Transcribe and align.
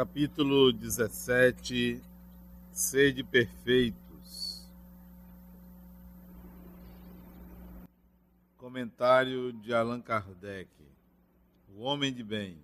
Capítulo 0.00 0.72
17 0.72 2.02
Sede 2.72 3.22
perfeitos. 3.22 4.66
Comentário 8.56 9.52
de 9.52 9.74
Allan 9.74 10.00
Kardec. 10.00 10.70
O 11.68 11.82
homem 11.82 12.14
de 12.14 12.24
bem. 12.24 12.58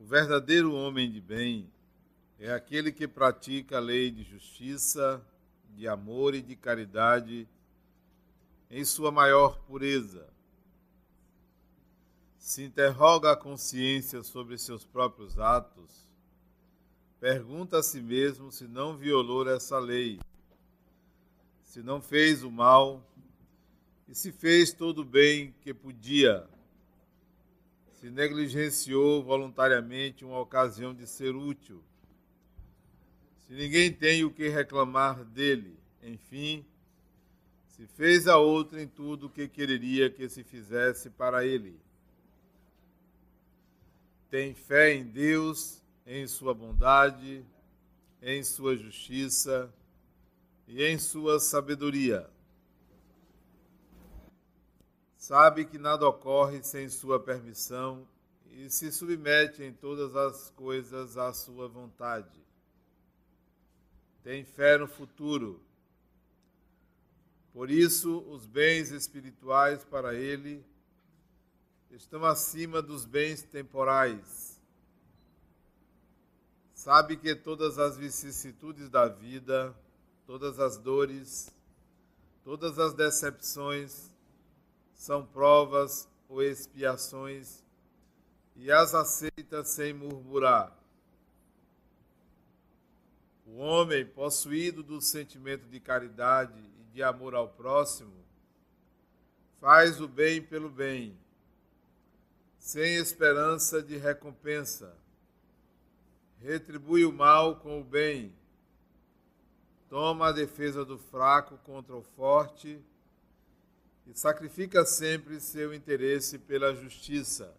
O 0.00 0.06
verdadeiro 0.06 0.74
homem 0.74 1.10
de 1.10 1.20
bem 1.20 1.70
é 2.40 2.50
aquele 2.50 2.90
que 2.90 3.06
pratica 3.06 3.76
a 3.76 3.80
lei 3.80 4.10
de 4.10 4.22
justiça, 4.22 5.22
de 5.76 5.86
amor 5.86 6.34
e 6.34 6.40
de 6.40 6.56
caridade 6.56 7.46
em 8.70 8.82
sua 8.86 9.12
maior 9.12 9.58
pureza. 9.66 10.33
Se 12.44 12.62
interroga 12.62 13.32
a 13.32 13.36
consciência 13.36 14.22
sobre 14.22 14.58
seus 14.58 14.84
próprios 14.84 15.38
atos, 15.38 16.06
pergunta 17.18 17.78
a 17.78 17.82
si 17.82 18.02
mesmo 18.02 18.52
se 18.52 18.68
não 18.68 18.98
violou 18.98 19.48
essa 19.48 19.78
lei, 19.78 20.20
se 21.62 21.82
não 21.82 22.02
fez 22.02 22.42
o 22.42 22.50
mal. 22.50 23.02
E 24.06 24.14
se 24.14 24.30
fez 24.30 24.74
todo 24.74 24.98
o 24.98 25.04
bem 25.06 25.54
que 25.62 25.72
podia, 25.72 26.46
se 27.94 28.10
negligenciou 28.10 29.24
voluntariamente 29.24 30.22
uma 30.22 30.38
ocasião 30.38 30.92
de 30.92 31.06
ser 31.06 31.34
útil, 31.34 31.82
se 33.38 33.54
ninguém 33.54 33.90
tem 33.90 34.22
o 34.22 34.30
que 34.30 34.50
reclamar 34.50 35.24
dele, 35.24 35.78
enfim, 36.02 36.62
se 37.68 37.86
fez 37.86 38.28
a 38.28 38.36
outra 38.36 38.82
em 38.82 38.86
tudo 38.86 39.28
o 39.28 39.30
que 39.30 39.48
quereria 39.48 40.10
que 40.10 40.28
se 40.28 40.44
fizesse 40.44 41.08
para 41.08 41.46
ele. 41.46 41.82
Tem 44.34 44.52
fé 44.52 44.92
em 44.92 45.04
Deus 45.04 45.80
em 46.04 46.26
sua 46.26 46.52
bondade, 46.52 47.46
em 48.20 48.42
sua 48.42 48.76
justiça 48.76 49.72
e 50.66 50.82
em 50.82 50.98
sua 50.98 51.38
sabedoria. 51.38 52.28
Sabe 55.16 55.64
que 55.64 55.78
nada 55.78 56.08
ocorre 56.08 56.64
sem 56.64 56.88
sua 56.88 57.20
permissão 57.20 58.08
e 58.50 58.68
se 58.68 58.90
submete 58.90 59.62
em 59.62 59.72
todas 59.72 60.16
as 60.16 60.50
coisas 60.50 61.16
à 61.16 61.32
sua 61.32 61.68
vontade. 61.68 62.44
Tem 64.24 64.44
fé 64.44 64.76
no 64.76 64.88
futuro. 64.88 65.62
Por 67.52 67.70
isso, 67.70 68.18
os 68.28 68.46
bens 68.46 68.90
espirituais 68.90 69.84
para 69.84 70.12
ele 70.12 70.66
estão 71.94 72.24
acima 72.24 72.82
dos 72.82 73.04
bens 73.04 73.42
temporais 73.42 74.54
sabe 76.84 77.16
que 77.16 77.34
todas 77.34 77.78
as 77.78 77.96
vicissitudes 77.96 78.90
da 78.90 79.08
vida, 79.08 79.74
todas 80.26 80.60
as 80.60 80.76
dores, 80.76 81.50
todas 82.42 82.78
as 82.78 82.92
decepções 82.92 84.12
são 84.92 85.24
provas 85.24 86.06
ou 86.28 86.42
expiações 86.42 87.64
e 88.54 88.70
as 88.70 88.94
aceita 88.94 89.64
sem 89.64 89.94
murmurar. 89.94 90.76
O 93.46 93.56
homem, 93.56 94.04
possuído 94.04 94.82
do 94.82 95.00
sentimento 95.00 95.66
de 95.66 95.80
caridade 95.80 96.60
e 96.80 96.84
de 96.92 97.02
amor 97.02 97.34
ao 97.34 97.48
próximo, 97.48 98.12
faz 99.58 100.00
o 100.02 100.08
bem 100.08 100.42
pelo 100.42 100.68
bem, 100.68 101.16
sem 102.64 102.96
esperança 102.96 103.82
de 103.82 103.98
recompensa. 103.98 104.96
Retribui 106.38 107.04
o 107.04 107.12
mal 107.12 107.56
com 107.56 107.82
o 107.82 107.84
bem, 107.84 108.34
toma 109.86 110.28
a 110.28 110.32
defesa 110.32 110.82
do 110.82 110.96
fraco 110.96 111.58
contra 111.58 111.94
o 111.94 112.02
forte 112.02 112.82
e 114.06 114.18
sacrifica 114.18 114.82
sempre 114.86 115.38
seu 115.40 115.74
interesse 115.74 116.38
pela 116.38 116.74
justiça. 116.74 117.54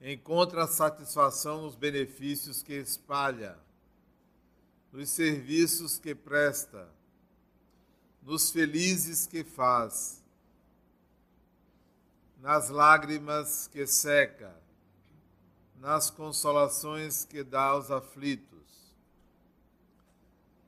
Encontra 0.00 0.68
satisfação 0.68 1.62
nos 1.62 1.74
benefícios 1.74 2.62
que 2.62 2.74
espalha, 2.74 3.58
nos 4.92 5.10
serviços 5.10 5.98
que 5.98 6.14
presta, 6.14 6.88
nos 8.22 8.52
felizes 8.52 9.26
que 9.26 9.42
faz, 9.42 10.21
nas 12.42 12.68
lágrimas 12.70 13.68
que 13.68 13.86
seca 13.86 14.52
nas 15.76 16.10
consolações 16.10 17.24
que 17.24 17.44
dá 17.44 17.66
aos 17.66 17.90
aflitos. 17.90 18.92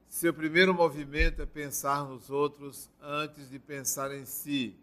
Seu 0.09 0.33
primeiro 0.33 0.73
movimento 0.73 1.43
é 1.43 1.47
pensar 1.47 2.05
nos 2.05 2.31
outros 2.31 2.89
antes 3.01 3.51
de 3.51 3.59
pensar 3.59 4.15
em 4.15 4.25
si. 4.25 4.77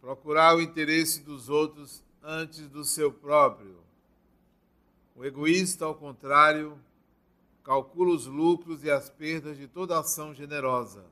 Procurar 0.00 0.56
o 0.56 0.60
interesse 0.60 1.22
dos 1.22 1.48
outros 1.48 2.02
antes 2.22 2.68
do 2.68 2.84
seu 2.84 3.12
próprio. 3.12 3.78
O 5.16 5.24
egoísta, 5.24 5.84
ao 5.84 5.96
contrário, 5.96 6.78
calcula 7.64 8.14
os 8.14 8.26
lucros 8.26 8.84
e 8.84 8.90
as 8.90 9.10
perdas 9.10 9.56
de 9.56 9.66
toda 9.66 9.98
ação 9.98 10.32
generosa. 10.32 11.04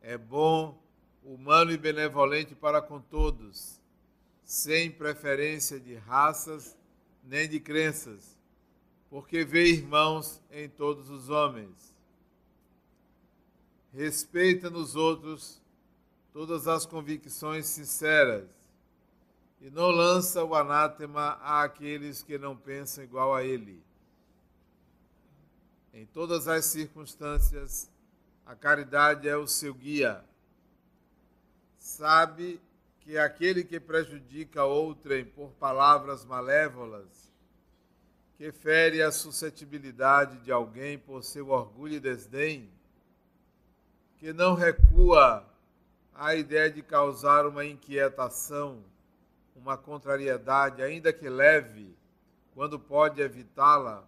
É 0.00 0.16
bom, 0.16 0.87
humano 1.22 1.72
e 1.72 1.76
benevolente 1.76 2.54
para 2.54 2.80
com 2.80 3.00
todos 3.00 3.78
sem 4.44 4.90
preferência 4.90 5.78
de 5.78 5.94
raças 5.94 6.74
nem 7.22 7.46
de 7.46 7.60
crenças, 7.60 8.38
porque 9.10 9.44
vê 9.44 9.66
irmãos 9.66 10.42
em 10.50 10.68
todos 10.68 11.10
os 11.10 11.28
homens. 11.28 11.94
Respeita 13.92 14.70
nos 14.70 14.96
outros 14.96 15.60
todas 16.32 16.66
as 16.66 16.86
convicções 16.86 17.66
sinceras 17.66 18.48
e 19.60 19.68
não 19.70 19.90
lança 19.90 20.42
o 20.42 20.54
anátema 20.54 21.32
àqueles 21.42 22.22
que 22.22 22.38
não 22.38 22.56
pensam 22.56 23.04
igual 23.04 23.34
a 23.34 23.44
ele. 23.44 23.82
Em 25.92 26.06
todas 26.06 26.46
as 26.48 26.64
circunstâncias, 26.66 27.90
a 28.46 28.54
caridade 28.54 29.28
é 29.28 29.36
o 29.36 29.46
seu 29.46 29.74
guia. 29.74 30.24
Sabe 31.78 32.60
que 33.00 33.16
aquele 33.16 33.64
que 33.64 33.80
prejudica 33.80 34.64
outrem 34.64 35.24
por 35.24 35.50
palavras 35.52 36.24
malévolas, 36.24 37.32
que 38.36 38.52
fere 38.52 39.02
a 39.02 39.10
suscetibilidade 39.10 40.38
de 40.38 40.52
alguém 40.52 40.98
por 40.98 41.24
seu 41.24 41.48
orgulho 41.48 41.94
e 41.94 42.00
desdém, 42.00 42.70
que 44.18 44.32
não 44.32 44.54
recua 44.54 45.48
à 46.14 46.34
ideia 46.34 46.70
de 46.70 46.82
causar 46.82 47.46
uma 47.46 47.64
inquietação, 47.64 48.84
uma 49.56 49.76
contrariedade, 49.76 50.82
ainda 50.82 51.12
que 51.12 51.28
leve, 51.28 51.96
quando 52.54 52.78
pode 52.78 53.20
evitá-la, 53.20 54.04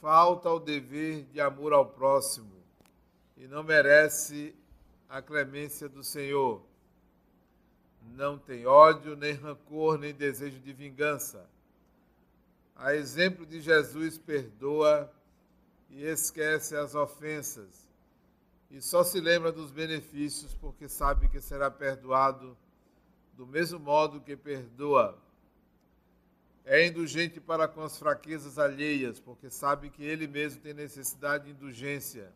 falta 0.00 0.50
o 0.50 0.60
dever 0.60 1.24
de 1.24 1.40
amor 1.40 1.72
ao 1.72 1.86
próximo 1.86 2.56
e 3.36 3.46
não 3.46 3.62
merece 3.62 4.54
a 5.08 5.22
clemência 5.22 5.88
do 5.88 6.02
Senhor 6.02 6.62
não 8.14 8.38
tem 8.38 8.66
ódio, 8.66 9.16
nem 9.16 9.32
rancor, 9.32 9.98
nem 9.98 10.14
desejo 10.14 10.60
de 10.60 10.72
vingança. 10.72 11.48
A 12.74 12.94
exemplo 12.94 13.46
de 13.46 13.60
Jesus, 13.60 14.18
perdoa 14.18 15.12
e 15.90 16.04
esquece 16.04 16.76
as 16.76 16.94
ofensas, 16.94 17.88
e 18.70 18.80
só 18.82 19.04
se 19.04 19.20
lembra 19.20 19.52
dos 19.52 19.70
benefícios 19.70 20.54
porque 20.54 20.88
sabe 20.88 21.28
que 21.28 21.40
será 21.40 21.70
perdoado 21.70 22.56
do 23.34 23.46
mesmo 23.46 23.78
modo 23.78 24.20
que 24.20 24.36
perdoa. 24.36 25.16
É 26.64 26.84
indulgente 26.84 27.40
para 27.40 27.68
com 27.68 27.82
as 27.82 27.96
fraquezas 27.96 28.58
alheias, 28.58 29.20
porque 29.20 29.48
sabe 29.48 29.88
que 29.88 30.02
ele 30.02 30.26
mesmo 30.26 30.60
tem 30.60 30.74
necessidade 30.74 31.44
de 31.44 31.50
indulgência. 31.52 32.32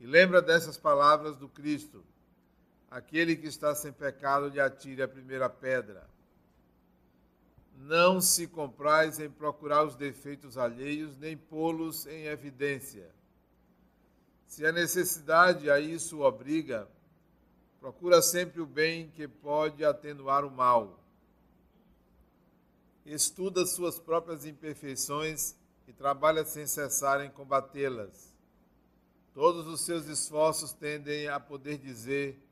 E 0.00 0.06
lembra 0.06 0.42
dessas 0.42 0.76
palavras 0.76 1.36
do 1.36 1.48
Cristo 1.48 2.04
Aquele 2.90 3.36
que 3.36 3.46
está 3.46 3.74
sem 3.74 3.92
pecado 3.92 4.48
lhe 4.48 4.60
atire 4.60 5.02
a 5.02 5.08
primeira 5.08 5.48
pedra. 5.48 6.08
Não 7.78 8.20
se 8.20 8.46
comprais 8.46 9.18
em 9.18 9.28
procurar 9.28 9.84
os 9.84 9.96
defeitos 9.96 10.56
alheios, 10.56 11.16
nem 11.18 11.36
pô-los 11.36 12.06
em 12.06 12.24
evidência. 12.24 13.10
Se 14.46 14.64
a 14.64 14.72
necessidade 14.72 15.70
a 15.70 15.78
isso 15.78 16.20
obriga, 16.20 16.88
procura 17.80 18.22
sempre 18.22 18.60
o 18.60 18.66
bem 18.66 19.10
que 19.10 19.28
pode 19.28 19.84
atenuar 19.84 20.44
o 20.44 20.50
mal. 20.50 20.98
Estuda 23.04 23.66
suas 23.66 23.98
próprias 23.98 24.46
imperfeições 24.46 25.54
e 25.86 25.92
trabalha 25.92 26.44
sem 26.44 26.66
cessar 26.66 27.20
em 27.20 27.30
combatê-las. 27.30 28.34
Todos 29.36 29.66
os 29.66 29.82
seus 29.82 30.06
esforços 30.06 30.72
tendem 30.72 31.28
a 31.28 31.38
poder 31.38 31.76
dizer: 31.76 32.42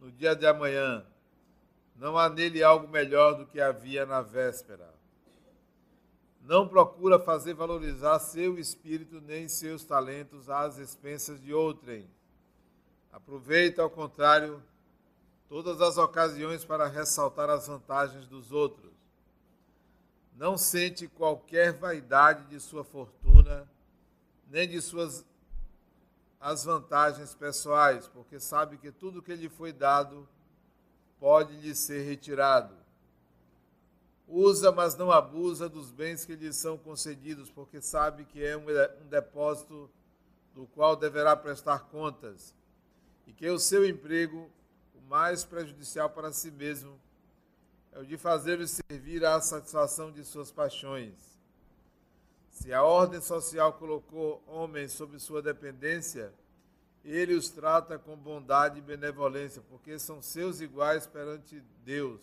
no 0.00 0.10
dia 0.10 0.34
de 0.34 0.46
amanhã. 0.46 1.04
Não 1.94 2.16
há 2.16 2.30
nele 2.30 2.62
algo 2.62 2.88
melhor 2.88 3.34
do 3.34 3.44
que 3.44 3.60
havia 3.60 4.06
na 4.06 4.22
véspera. 4.22 4.88
Não 6.40 6.66
procura 6.66 7.18
fazer 7.18 7.52
valorizar 7.52 8.18
seu 8.20 8.58
espírito 8.58 9.20
nem 9.20 9.48
seus 9.48 9.84
talentos 9.84 10.48
às 10.48 10.78
expensas 10.78 11.38
de 11.42 11.52
outrem. 11.52 12.08
Aproveita, 13.12 13.82
ao 13.82 13.90
contrário, 13.90 14.62
todas 15.46 15.82
as 15.82 15.98
ocasiões 15.98 16.64
para 16.64 16.86
ressaltar 16.86 17.50
as 17.50 17.66
vantagens 17.66 18.26
dos 18.26 18.50
outros. 18.50 18.94
Não 20.34 20.56
sente 20.56 21.06
qualquer 21.06 21.74
vaidade 21.74 22.46
de 22.46 22.58
sua 22.58 22.82
fortuna, 22.82 23.70
nem 24.48 24.66
de 24.66 24.80
suas 24.80 25.22
as 26.40 26.64
vantagens 26.64 27.34
pessoais, 27.34 28.08
porque 28.08 28.40
sabe 28.40 28.78
que 28.78 28.90
tudo 28.90 29.20
que 29.20 29.34
lhe 29.34 29.50
foi 29.50 29.72
dado 29.72 30.26
pode 31.18 31.54
lhe 31.58 31.74
ser 31.74 32.02
retirado. 32.02 32.74
Usa, 34.26 34.72
mas 34.72 34.96
não 34.96 35.10
abusa 35.10 35.68
dos 35.68 35.90
bens 35.90 36.24
que 36.24 36.34
lhe 36.34 36.52
são 36.52 36.78
concedidos, 36.78 37.50
porque 37.50 37.82
sabe 37.82 38.24
que 38.24 38.42
é 38.42 38.56
um 38.56 38.64
depósito 39.08 39.90
do 40.54 40.66
qual 40.68 40.96
deverá 40.96 41.36
prestar 41.36 41.80
contas, 41.90 42.54
e 43.26 43.32
que 43.32 43.48
o 43.50 43.58
seu 43.58 43.84
emprego, 43.84 44.50
o 44.94 45.00
mais 45.08 45.44
prejudicial 45.44 46.08
para 46.08 46.32
si 46.32 46.50
mesmo, 46.50 46.98
é 47.92 47.98
o 47.98 48.06
de 48.06 48.16
fazer-o 48.16 48.66
servir 48.66 49.24
à 49.24 49.40
satisfação 49.40 50.10
de 50.10 50.24
suas 50.24 50.50
paixões. 50.50 51.39
Se 52.60 52.74
a 52.74 52.82
ordem 52.82 53.22
social 53.22 53.72
colocou 53.72 54.44
homens 54.46 54.92
sob 54.92 55.18
sua 55.18 55.40
dependência, 55.40 56.30
ele 57.02 57.32
os 57.32 57.48
trata 57.48 57.98
com 57.98 58.14
bondade 58.14 58.78
e 58.78 58.82
benevolência, 58.82 59.62
porque 59.70 59.98
são 59.98 60.20
seus 60.20 60.60
iguais 60.60 61.06
perante 61.06 61.64
Deus. 61.86 62.20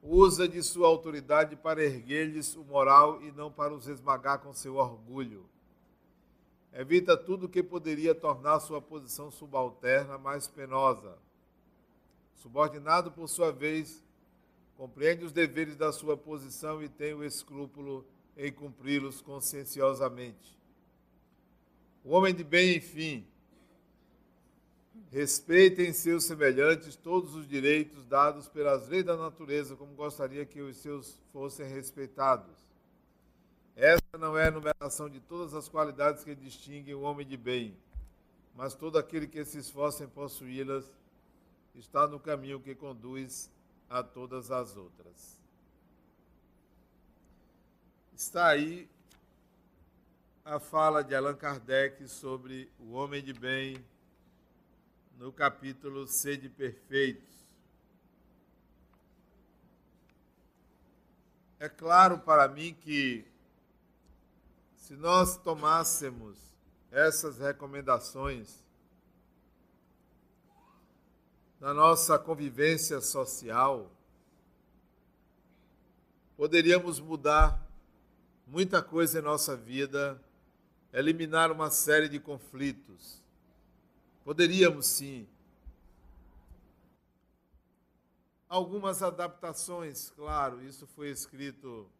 Usa 0.00 0.46
de 0.46 0.62
sua 0.62 0.86
autoridade 0.86 1.56
para 1.56 1.82
erguer-lhes 1.82 2.54
o 2.54 2.62
moral 2.62 3.20
e 3.20 3.32
não 3.32 3.50
para 3.50 3.74
os 3.74 3.88
esmagar 3.88 4.38
com 4.38 4.52
seu 4.52 4.76
orgulho. 4.76 5.44
Evita 6.72 7.16
tudo 7.16 7.48
que 7.48 7.64
poderia 7.64 8.14
tornar 8.14 8.60
sua 8.60 8.80
posição 8.80 9.28
subalterna 9.28 10.18
mais 10.18 10.46
penosa. 10.46 11.18
Subordinado, 12.36 13.10
por 13.10 13.28
sua 13.28 13.50
vez, 13.50 14.00
compreende 14.76 15.24
os 15.24 15.32
deveres 15.32 15.74
da 15.74 15.90
sua 15.90 16.16
posição 16.16 16.80
e 16.80 16.88
tem 16.88 17.12
o 17.12 17.24
escrúpulo 17.24 18.06
em 18.36 18.52
cumpri-los 18.52 19.20
conscienciosamente. 19.20 20.58
O 22.04 22.10
homem 22.10 22.34
de 22.34 22.44
bem, 22.44 22.76
enfim, 22.76 23.26
respeitem 25.10 25.92
seus 25.92 26.24
semelhantes 26.24 26.96
todos 26.96 27.34
os 27.34 27.46
direitos 27.46 28.04
dados 28.04 28.48
pelas 28.48 28.88
leis 28.88 29.04
da 29.04 29.16
natureza, 29.16 29.76
como 29.76 29.94
gostaria 29.94 30.44
que 30.44 30.60
os 30.60 30.76
seus 30.76 31.18
fossem 31.32 31.68
respeitados. 31.68 32.54
Essa 33.76 34.18
não 34.18 34.36
é 34.36 34.48
a 34.48 34.50
numeração 34.50 35.08
de 35.08 35.20
todas 35.20 35.54
as 35.54 35.68
qualidades 35.68 36.22
que 36.22 36.34
distinguem 36.34 36.94
o 36.94 37.00
homem 37.00 37.26
de 37.26 37.36
bem, 37.36 37.76
mas 38.54 38.74
todo 38.74 38.98
aquele 38.98 39.26
que 39.26 39.44
se 39.44 39.58
esforça 39.58 40.04
em 40.04 40.08
possuí-las 40.08 40.84
está 41.74 42.06
no 42.06 42.20
caminho 42.20 42.60
que 42.60 42.74
conduz 42.74 43.50
a 43.88 44.02
todas 44.02 44.50
as 44.50 44.76
outras. 44.76 45.43
Está 48.16 48.46
aí 48.46 48.88
a 50.44 50.60
fala 50.60 51.02
de 51.02 51.16
Allan 51.16 51.34
Kardec 51.34 52.06
sobre 52.06 52.70
o 52.78 52.92
homem 52.92 53.20
de 53.20 53.32
bem 53.32 53.84
no 55.18 55.32
capítulo 55.32 56.06
Sede 56.06 56.48
Perfeitos. 56.48 57.44
É 61.58 61.68
claro 61.68 62.20
para 62.20 62.46
mim 62.46 62.72
que 62.72 63.26
se 64.76 64.94
nós 64.94 65.36
tomássemos 65.36 66.38
essas 66.92 67.38
recomendações 67.38 68.62
na 71.58 71.74
nossa 71.74 72.16
convivência 72.16 73.00
social, 73.00 73.90
poderíamos 76.36 77.00
mudar 77.00 77.63
muita 78.46 78.82
coisa 78.82 79.18
em 79.18 79.22
nossa 79.22 79.56
vida 79.56 80.22
eliminar 80.92 81.50
uma 81.50 81.70
série 81.70 82.08
de 82.08 82.20
conflitos. 82.20 83.20
Poderíamos 84.24 84.86
sim. 84.86 85.26
Algumas 88.48 89.02
adaptações, 89.02 90.10
claro, 90.10 90.62
isso 90.62 90.86
foi 90.86 91.10
escrito 91.10 91.90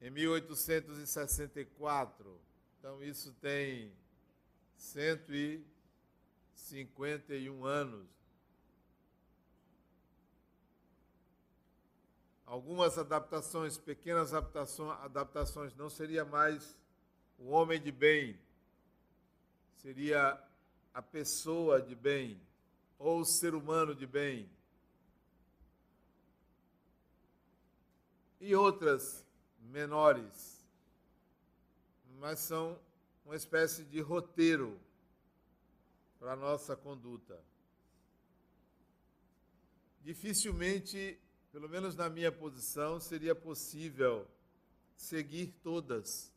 em 0.00 0.10
1864. 0.10 2.40
Então 2.78 3.02
isso 3.02 3.32
tem 3.40 3.92
151 4.76 7.64
anos. 7.64 8.17
Algumas 12.48 12.96
adaptações, 12.96 13.76
pequenas 13.76 14.32
adaptações, 14.32 15.74
não 15.76 15.90
seria 15.90 16.24
mais 16.24 16.74
o 17.38 17.50
homem 17.50 17.78
de 17.78 17.92
bem, 17.92 18.40
seria 19.76 20.42
a 20.94 21.02
pessoa 21.02 21.80
de 21.80 21.94
bem, 21.94 22.40
ou 22.98 23.20
o 23.20 23.24
ser 23.24 23.54
humano 23.54 23.94
de 23.94 24.06
bem. 24.06 24.50
E 28.40 28.54
outras 28.54 29.26
menores, 29.60 30.66
mas 32.18 32.40
são 32.40 32.80
uma 33.26 33.36
espécie 33.36 33.84
de 33.84 34.00
roteiro 34.00 34.80
para 36.18 36.32
a 36.32 36.36
nossa 36.36 36.74
conduta. 36.74 37.38
Dificilmente 40.00 41.20
pelo 41.52 41.68
menos 41.68 41.94
na 41.96 42.08
minha 42.08 42.30
posição, 42.30 43.00
seria 43.00 43.34
possível 43.34 44.26
seguir 44.96 45.48
todas. 45.62 46.32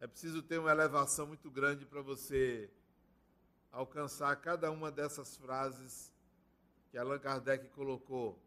É 0.00 0.06
preciso 0.06 0.42
ter 0.42 0.58
uma 0.58 0.70
elevação 0.70 1.26
muito 1.26 1.50
grande 1.50 1.84
para 1.84 2.00
você 2.00 2.70
alcançar 3.72 4.34
cada 4.36 4.70
uma 4.70 4.90
dessas 4.90 5.36
frases 5.36 6.12
que 6.90 6.98
Allan 6.98 7.18
Kardec 7.18 7.68
colocou. 7.68 8.38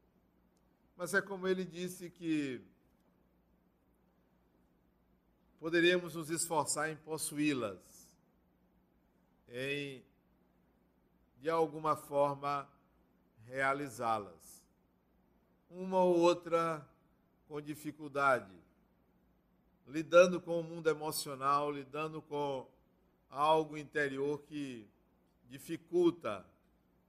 Mas 0.96 1.14
é 1.14 1.22
como 1.22 1.48
ele 1.48 1.66
disse 1.66 2.10
que 2.10 2.62
poderíamos 5.60 6.16
nos 6.16 6.30
esforçar 6.30 6.90
em 6.90 6.96
possuí-las, 6.98 8.10
em 9.48 10.04
de 11.40 11.50
alguma 11.50 11.96
forma 11.96 12.70
realizá-las. 13.48 14.64
Uma 15.70 16.04
ou 16.04 16.20
outra 16.20 16.86
com 17.48 17.62
dificuldade, 17.62 18.54
lidando 19.88 20.40
com 20.40 20.60
o 20.60 20.64
mundo 20.64 20.90
emocional, 20.90 21.72
lidando 21.72 22.22
com 22.22 22.68
algo 23.30 23.78
interior 23.78 24.42
que 24.44 24.88
dificulta, 25.50 26.46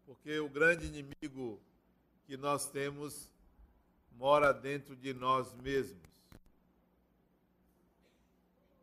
porque 0.06 0.38
o 0.38 0.48
grande 0.48 0.86
inimigo 0.86 1.60
que 2.26 2.36
nós 2.36 2.70
temos 2.70 3.30
mora 4.12 4.52
dentro 4.52 4.96
de 4.96 5.12
nós 5.12 5.52
mesmos. 5.54 6.02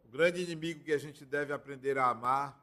O 0.06 0.10
grande 0.10 0.42
inimigo 0.42 0.84
que 0.84 0.94
a 0.94 0.98
gente 0.98 1.26
deve 1.26 1.54
aprender 1.54 1.98
a 1.98 2.10
amar 2.10 2.60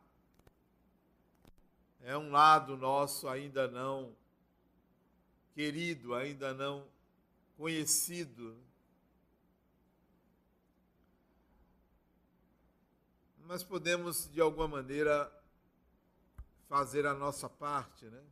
é 2.02 2.16
um 2.16 2.30
lado 2.30 2.76
nosso 2.76 3.28
ainda 3.28 3.66
não 3.68 4.14
querido, 5.58 6.14
ainda 6.14 6.54
não 6.54 6.86
conhecido. 7.56 8.56
Mas 13.38 13.64
podemos, 13.64 14.30
de 14.30 14.40
alguma 14.40 14.68
maneira, 14.68 15.28
fazer 16.68 17.04
a 17.06 17.12
nossa 17.12 17.48
parte, 17.48 18.04
né? 18.04 18.22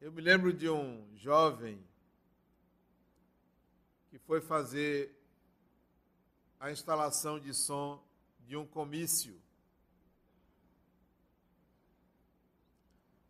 Eu 0.00 0.10
me 0.10 0.20
lembro 0.20 0.52
de 0.52 0.68
um 0.68 1.08
jovem 1.16 1.80
que 4.08 4.18
foi 4.18 4.40
fazer 4.40 5.16
a 6.58 6.72
instalação 6.72 7.38
de 7.38 7.54
som 7.54 8.04
de 8.40 8.56
um 8.56 8.66
comício. 8.66 9.40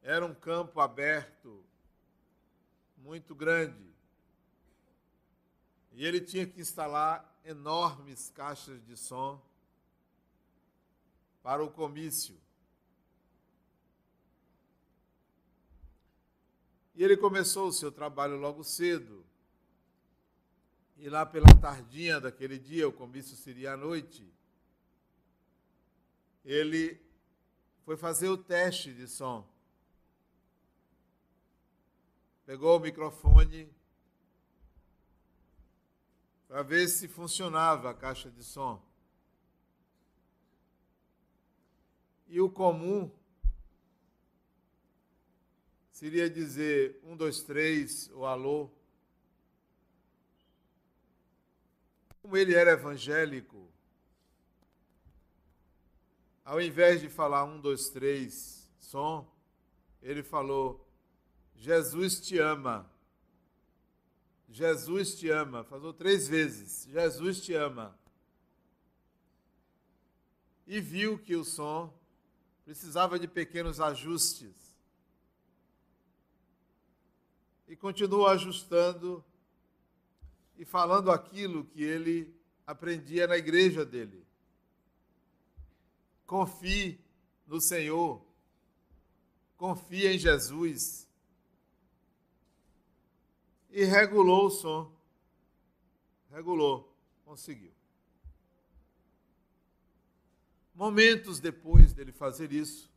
Era 0.00 0.25
um 0.25 0.35
campo 0.35 0.80
aberto 0.80 1.62
muito 3.00 3.35
grande. 3.35 3.90
E 5.92 6.04
ele 6.04 6.21
tinha 6.21 6.47
que 6.47 6.61
instalar 6.61 7.40
enormes 7.45 8.30
caixas 8.30 8.83
de 8.85 8.97
som 8.97 9.42
para 11.42 11.64
o 11.64 11.71
comício. 11.71 12.37
E 16.95 17.02
ele 17.02 17.16
começou 17.16 17.69
o 17.69 17.73
seu 17.73 17.90
trabalho 17.90 18.37
logo 18.37 18.62
cedo. 18.62 19.25
E 20.97 21.09
lá 21.09 21.25
pela 21.25 21.47
tardinha 21.59 22.21
daquele 22.21 22.59
dia, 22.59 22.87
o 22.87 22.92
comício 22.92 23.35
seria 23.35 23.73
à 23.73 23.76
noite, 23.76 24.30
ele 26.45 27.00
foi 27.87 27.97
fazer 27.97 28.28
o 28.28 28.37
teste 28.37 28.92
de 28.92 29.09
som. 29.09 29.49
Pegou 32.50 32.78
o 32.78 32.80
microfone 32.80 33.73
para 36.49 36.64
ver 36.64 36.88
se 36.88 37.07
funcionava 37.07 37.90
a 37.90 37.95
caixa 37.95 38.28
de 38.28 38.42
som. 38.42 38.85
E 42.26 42.40
o 42.40 42.50
comum 42.50 43.09
seria 45.92 46.28
dizer 46.28 46.99
um, 47.04 47.16
dois, 47.16 47.40
três, 47.45 48.11
o 48.14 48.26
alô. 48.26 48.69
Como 52.21 52.37
ele 52.37 52.57
era 52.57 52.73
evangélico, 52.73 53.71
ao 56.45 56.61
invés 56.61 57.00
de 57.00 57.09
falar 57.09 57.45
um, 57.45 57.61
dois, 57.61 57.90
três, 57.90 58.69
som, 58.76 59.33
ele 60.02 60.25
falou: 60.25 60.89
Jesus 61.61 62.19
te 62.19 62.38
ama. 62.38 62.90
Jesus 64.49 65.14
te 65.14 65.29
ama. 65.29 65.62
Falou 65.62 65.93
três 65.93 66.26
vezes: 66.26 66.88
Jesus 66.90 67.43
te 67.43 67.52
ama. 67.52 67.95
E 70.67 70.81
viu 70.81 71.19
que 71.19 71.37
o 71.37 71.45
som 71.45 71.93
precisava 72.64 73.19
de 73.19 73.29
pequenos 73.29 73.79
ajustes. 73.79 74.57
E 77.69 77.76
continuou 77.76 78.26
ajustando 78.26 79.23
e 80.57 80.64
falando 80.64 81.11
aquilo 81.11 81.67
que 81.67 81.83
ele 81.83 82.35
aprendia 82.67 83.26
na 83.26 83.37
igreja 83.37 83.85
dele. 83.85 84.26
Confie 86.26 86.99
no 87.47 87.61
Senhor. 87.61 88.25
Confie 89.59 90.07
em 90.07 90.19
Jesus. 90.19 91.10
E 93.71 93.85
regulou 93.85 94.47
o 94.47 94.50
som. 94.50 94.93
Regulou. 96.31 96.93
Conseguiu. 97.25 97.73
Momentos 100.75 101.39
depois 101.39 101.93
dele 101.93 102.11
fazer 102.11 102.53
isso, 102.53 102.91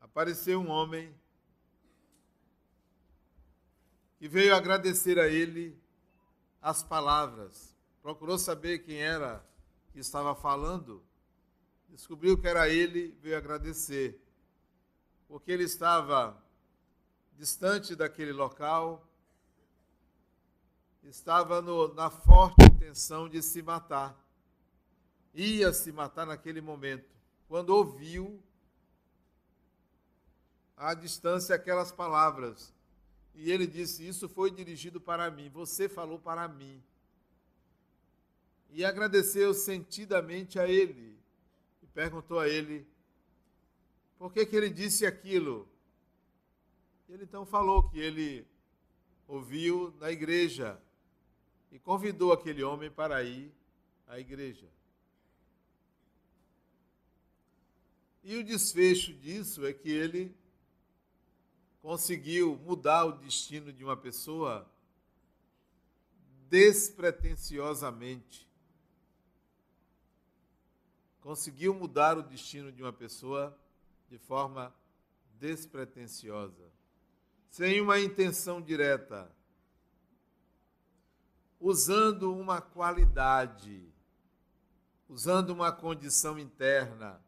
apareceu 0.00 0.60
um 0.60 0.70
homem 0.70 1.14
e 4.20 4.26
veio 4.26 4.54
agradecer 4.54 5.18
a 5.18 5.28
ele 5.28 5.78
as 6.60 6.82
palavras. 6.82 7.76
Procurou 8.00 8.38
saber 8.38 8.80
quem 8.80 8.96
era 8.96 9.44
que 9.92 9.98
estava 9.98 10.34
falando. 10.34 11.04
Descobriu 11.88 12.38
que 12.38 12.48
era 12.48 12.68
ele, 12.68 13.16
veio 13.20 13.36
agradecer. 13.36 14.20
Porque 15.28 15.52
ele 15.52 15.64
estava 15.64 16.41
distante 17.42 17.96
daquele 17.96 18.32
local, 18.32 19.04
estava 21.02 21.60
no, 21.60 21.92
na 21.92 22.08
forte 22.08 22.64
intenção 22.66 23.28
de 23.28 23.42
se 23.42 23.60
matar. 23.60 24.16
Ia 25.34 25.72
se 25.72 25.90
matar 25.90 26.24
naquele 26.24 26.60
momento, 26.60 27.10
quando 27.48 27.70
ouviu 27.70 28.40
à 30.76 30.94
distância 30.94 31.56
aquelas 31.56 31.90
palavras 31.90 32.72
e 33.34 33.50
ele 33.50 33.66
disse: 33.66 34.06
Isso 34.06 34.28
foi 34.28 34.48
dirigido 34.48 35.00
para 35.00 35.28
mim, 35.28 35.48
você 35.48 35.88
falou 35.88 36.20
para 36.20 36.46
mim. 36.46 36.80
E 38.70 38.84
agradeceu 38.84 39.52
sentidamente 39.52 40.60
a 40.60 40.68
ele. 40.68 41.18
E 41.82 41.88
perguntou 41.88 42.38
a 42.38 42.48
ele: 42.48 42.86
Por 44.16 44.32
que, 44.32 44.46
que 44.46 44.54
ele 44.54 44.70
disse 44.70 45.04
aquilo? 45.04 45.71
Ele 47.12 47.24
então 47.24 47.44
falou 47.44 47.86
que 47.90 47.98
ele 47.98 48.46
ouviu 49.28 49.94
na 50.00 50.10
igreja 50.10 50.80
e 51.70 51.78
convidou 51.78 52.32
aquele 52.32 52.62
homem 52.62 52.90
para 52.90 53.22
ir 53.22 53.52
à 54.06 54.18
igreja. 54.18 54.66
E 58.24 58.34
o 58.36 58.42
desfecho 58.42 59.12
disso 59.12 59.66
é 59.66 59.74
que 59.74 59.90
ele 59.90 60.34
conseguiu 61.82 62.56
mudar 62.56 63.04
o 63.04 63.12
destino 63.12 63.70
de 63.74 63.84
uma 63.84 63.96
pessoa 63.96 64.66
despretensiosamente. 66.48 68.48
Conseguiu 71.20 71.74
mudar 71.74 72.16
o 72.16 72.22
destino 72.22 72.72
de 72.72 72.82
uma 72.82 72.92
pessoa 72.92 73.54
de 74.08 74.16
forma 74.16 74.74
despretensiosa, 75.38 76.71
sem 77.52 77.80
uma 77.80 78.00
intenção 78.00 78.60
direta, 78.60 79.30
usando 81.60 82.36
uma 82.36 82.60
qualidade, 82.60 83.88
usando 85.08 85.50
uma 85.50 85.70
condição 85.70 86.36
interna, 86.36 87.22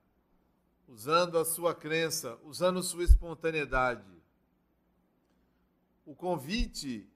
usando 0.88 1.38
a 1.38 1.44
sua 1.44 1.72
crença, 1.72 2.36
usando 2.42 2.82
sua 2.82 3.04
espontaneidade 3.04 4.14
o 6.04 6.14
convite 6.14 7.08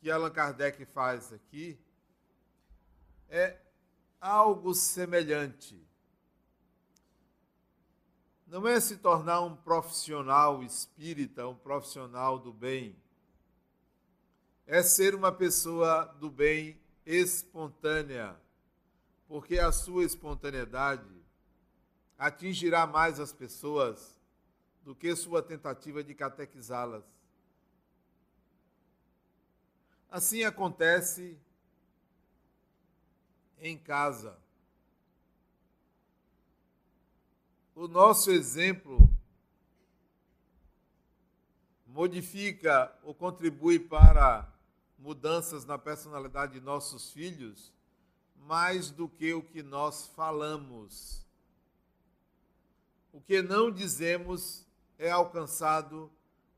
que 0.00 0.10
Allan 0.10 0.30
Kardec 0.30 0.84
faz 0.86 1.32
aqui 1.32 1.78
é 3.28 3.58
algo 4.20 4.74
semelhante. 4.74 5.83
Não 8.54 8.68
é 8.68 8.78
se 8.78 8.98
tornar 8.98 9.40
um 9.40 9.56
profissional 9.56 10.62
espírita, 10.62 11.44
um 11.48 11.56
profissional 11.56 12.38
do 12.38 12.52
bem. 12.52 12.96
É 14.64 14.80
ser 14.80 15.12
uma 15.12 15.32
pessoa 15.32 16.04
do 16.20 16.30
bem 16.30 16.80
espontânea, 17.04 18.40
porque 19.26 19.58
a 19.58 19.72
sua 19.72 20.04
espontaneidade 20.04 21.10
atingirá 22.16 22.86
mais 22.86 23.18
as 23.18 23.32
pessoas 23.32 24.16
do 24.84 24.94
que 24.94 25.16
sua 25.16 25.42
tentativa 25.42 26.04
de 26.04 26.14
catequizá-las. 26.14 27.02
Assim 30.08 30.44
acontece 30.44 31.36
em 33.58 33.76
casa. 33.76 34.43
O 37.74 37.88
nosso 37.88 38.30
exemplo 38.30 39.10
modifica 41.84 42.96
ou 43.02 43.12
contribui 43.12 43.80
para 43.80 44.48
mudanças 44.96 45.64
na 45.64 45.76
personalidade 45.76 46.52
de 46.52 46.60
nossos 46.60 47.10
filhos 47.10 47.72
mais 48.36 48.90
do 48.90 49.08
que 49.08 49.34
o 49.34 49.42
que 49.42 49.62
nós 49.62 50.06
falamos. 50.06 51.24
O 53.12 53.20
que 53.20 53.42
não 53.42 53.72
dizemos 53.72 54.64
é 54.96 55.10
alcançado 55.10 56.10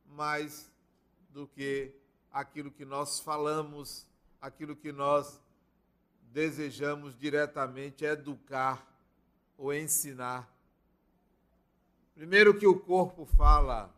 mais 0.04 0.70
do 1.30 1.46
que 1.46 1.94
aquilo 2.30 2.70
que 2.70 2.84
nós 2.84 3.20
falamos, 3.20 4.06
aquilo 4.40 4.76
que 4.76 4.92
nós 4.92 5.40
desejamos 6.32 7.16
diretamente 7.16 8.04
educar 8.04 8.86
ou 9.56 9.72
ensinar. 9.72 10.55
Primeiro 12.16 12.58
que 12.58 12.66
o 12.66 12.80
corpo 12.80 13.26
fala, 13.26 13.94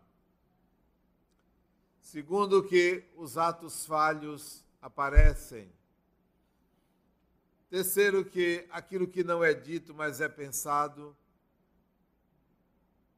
segundo 2.01 2.65
que 2.65 3.05
os 3.15 3.39
atos 3.39 3.87
falhos 3.87 4.65
aparecem. 4.83 5.73
Terceiro 7.71 8.25
que 8.25 8.67
aquilo 8.71 9.07
que 9.07 9.23
não 9.23 9.45
é 9.45 9.55
dito, 9.55 9.95
mas 9.95 10.21
é 10.21 10.29
pensado, 10.29 11.17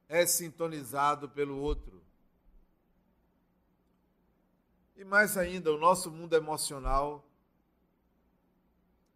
é 0.07 0.27
sintonizado 0.27 1.31
pelo 1.31 1.57
outro. 1.57 2.03
E 4.97 5.03
mais 5.03 5.39
ainda, 5.39 5.73
o 5.73 5.79
nosso 5.79 6.11
mundo 6.11 6.37
emocional, 6.37 7.27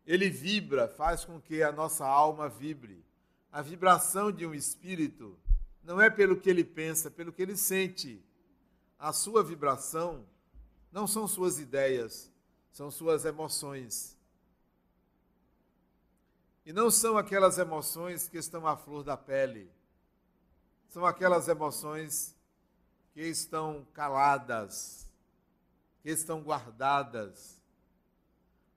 ele 0.07 0.31
vibra, 0.31 0.89
faz 0.89 1.27
com 1.27 1.39
que 1.39 1.63
a 1.63 1.71
nossa 1.71 2.07
alma 2.07 2.49
vibre. 2.49 3.05
A 3.53 3.61
vibração 3.61 4.33
de 4.33 4.47
um 4.47 4.55
espírito 4.55 5.39
não 5.85 6.01
é 6.01 6.09
pelo 6.09 6.41
que 6.41 6.49
ele 6.49 6.65
pensa, 6.65 7.11
pelo 7.11 7.33
que 7.33 7.43
ele 7.43 7.57
sente. 7.57 8.25
A 8.99 9.13
sua 9.13 9.45
vibração 9.45 10.27
não 10.91 11.07
são 11.07 11.29
suas 11.29 11.59
ideias, 11.59 12.33
são 12.73 12.91
suas 12.91 13.25
emoções. 13.25 14.17
E 16.65 16.73
não 16.73 16.91
são 16.91 17.19
aquelas 17.19 17.59
emoções 17.59 18.29
que 18.29 18.39
estão 18.39 18.67
à 18.67 18.77
flor 18.77 19.05
da 19.05 19.17
pele. 19.17 19.71
São 20.89 21.05
aquelas 21.05 21.49
emoções 21.49 22.35
que 23.13 23.21
estão 23.21 23.87
caladas, 23.93 25.07
que 26.03 26.09
estão 26.09 26.43
guardadas. 26.43 27.61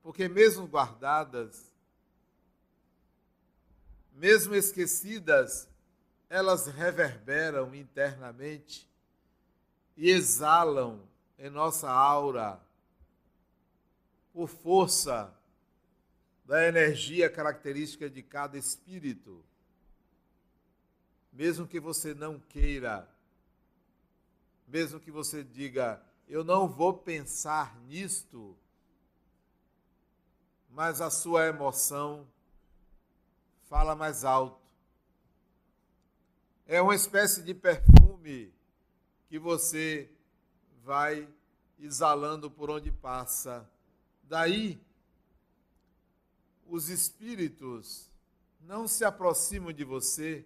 Porque, 0.04 0.28
mesmo 0.28 0.68
guardadas, 0.68 1.72
mesmo 4.12 4.54
esquecidas, 4.56 5.70
elas 6.30 6.68
reverberam 6.68 7.74
internamente 7.74 8.88
e 9.96 10.10
exalam 10.10 11.02
em 11.40 11.50
nossa 11.50 11.90
aura 11.90 12.60
por 14.34 14.48
força 14.48 15.34
da 16.46 16.68
energia 16.68 17.30
característica 17.30 18.10
de 18.10 18.22
cada 18.22 18.58
espírito. 18.58 19.44
Mesmo 21.32 21.68
que 21.68 21.80
você 21.80 22.14
não 22.14 22.40
queira, 22.40 23.08
mesmo 24.68 25.00
que 25.00 25.12
você 25.12 25.44
diga, 25.44 26.02
eu 26.28 26.44
não 26.44 26.68
vou 26.68 26.94
pensar 26.94 27.76
nisto, 27.82 28.56
mas 30.70 31.00
a 31.00 31.10
sua 31.10 31.48
emoção 31.48 32.28
fala 33.70 33.96
mais 33.96 34.24
alto. 34.24 34.67
É 36.70 36.82
uma 36.82 36.94
espécie 36.94 37.42
de 37.44 37.54
perfume 37.54 38.54
que 39.30 39.40
você 39.40 40.12
vai 40.84 41.26
exalando 41.80 42.52
por 42.52 42.70
onde 42.70 42.92
passa. 42.92 43.66
Daí, 44.24 44.78
os 46.68 46.90
espíritos 46.90 48.12
não 48.60 48.86
se 48.86 49.06
aproximam 49.06 49.72
de 49.72 49.86
você 49.86 50.46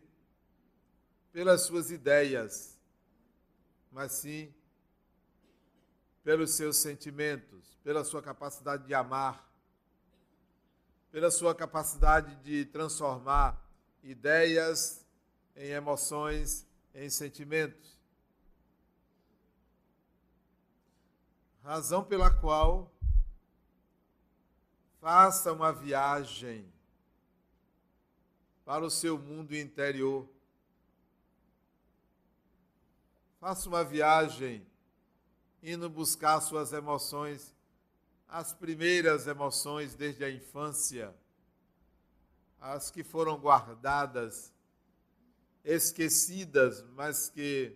pelas 1.31 1.61
suas 1.61 1.89
ideias, 1.89 2.77
mas 3.91 4.11
sim 4.11 4.53
pelos 6.23 6.51
seus 6.51 6.77
sentimentos, 6.77 7.79
pela 7.83 8.03
sua 8.03 8.21
capacidade 8.21 8.85
de 8.85 8.93
amar, 8.93 9.51
pela 11.11 11.31
sua 11.31 11.55
capacidade 11.55 12.35
de 12.43 12.65
transformar 12.65 13.59
ideias 14.03 15.00
em 15.55 15.69
emoções, 15.69 16.67
em 16.93 17.09
sentimentos. 17.09 17.99
Razão 21.63 22.03
pela 22.03 22.31
qual 22.31 22.91
faça 24.99 25.51
uma 25.51 25.71
viagem 25.71 26.71
para 28.63 28.85
o 28.85 28.89
seu 28.89 29.17
mundo 29.17 29.55
interior. 29.55 30.29
Faça 33.39 33.67
uma 33.67 33.83
viagem 33.83 34.65
indo 35.63 35.89
buscar 35.89 36.39
suas 36.41 36.73
emoções, 36.73 37.55
as 38.27 38.53
primeiras 38.53 39.27
emoções 39.27 39.93
desde 39.93 40.23
a 40.23 40.29
infância, 40.29 41.13
as 42.59 42.89
que 42.89 43.03
foram 43.03 43.37
guardadas, 43.37 44.53
esquecidas, 45.63 46.83
mas 46.95 47.29
que 47.29 47.75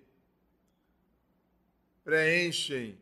preenchem 2.03 2.99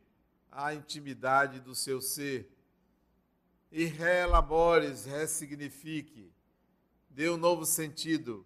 a 0.52 0.74
intimidade 0.74 1.60
do 1.60 1.75
seu 1.75 2.02
ser. 2.02 2.50
E 3.72 3.86
reelabores, 3.86 5.06
ressignifique, 5.06 6.32
dê 7.10 7.30
um 7.30 7.38
novo 7.38 7.65
sentido, 7.65 8.46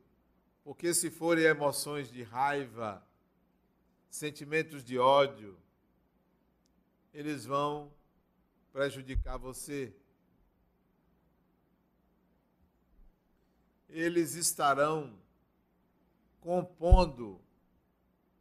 porque 0.63 0.93
se 0.93 1.10
forem 1.10 1.43
emoções 1.43 2.10
de 2.10 2.23
raiva, 2.23 3.06
sentimentos 4.10 4.84
de 4.84 4.97
ódio, 4.97 5.58
eles 7.13 7.45
vão 7.45 7.91
prejudicar 8.71 9.38
você. 9.38 9.93
Eles 13.89 14.36
estarão 14.36 15.17
compondo 16.47 17.41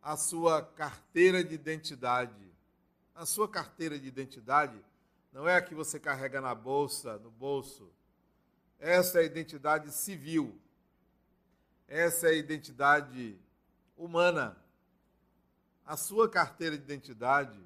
a 0.01 0.17
sua 0.17 0.63
carteira 0.63 1.43
de 1.43 1.57
identidade. 1.57 2.55
A 3.13 3.27
sua 3.27 3.49
carteira 3.49 3.99
de 3.99 4.07
identidade 4.07 4.81
não 5.33 5.49
é 5.49 5.57
a 5.57 5.61
que 5.61 5.75
você 5.75 5.99
carrega 5.99 6.41
na 6.41 6.55
bolsa, 6.55 7.19
no 7.19 7.33
bolso. 7.33 7.91
Essa 8.79 9.19
é 9.19 9.23
a 9.23 9.25
identidade 9.25 9.91
civil. 9.91 10.57
Essa 11.89 12.29
é 12.29 12.31
a 12.31 12.35
identidade 12.35 13.37
humana. 13.97 14.57
A 15.85 15.97
sua 15.97 16.29
carteira 16.29 16.79
de 16.79 16.85
identidade 16.85 17.59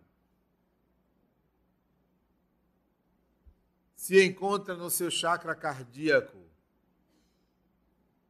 se 3.95 4.25
encontra 4.25 4.75
no 4.75 4.89
seu 4.89 5.11
chakra 5.11 5.55
cardíaco. 5.55 6.39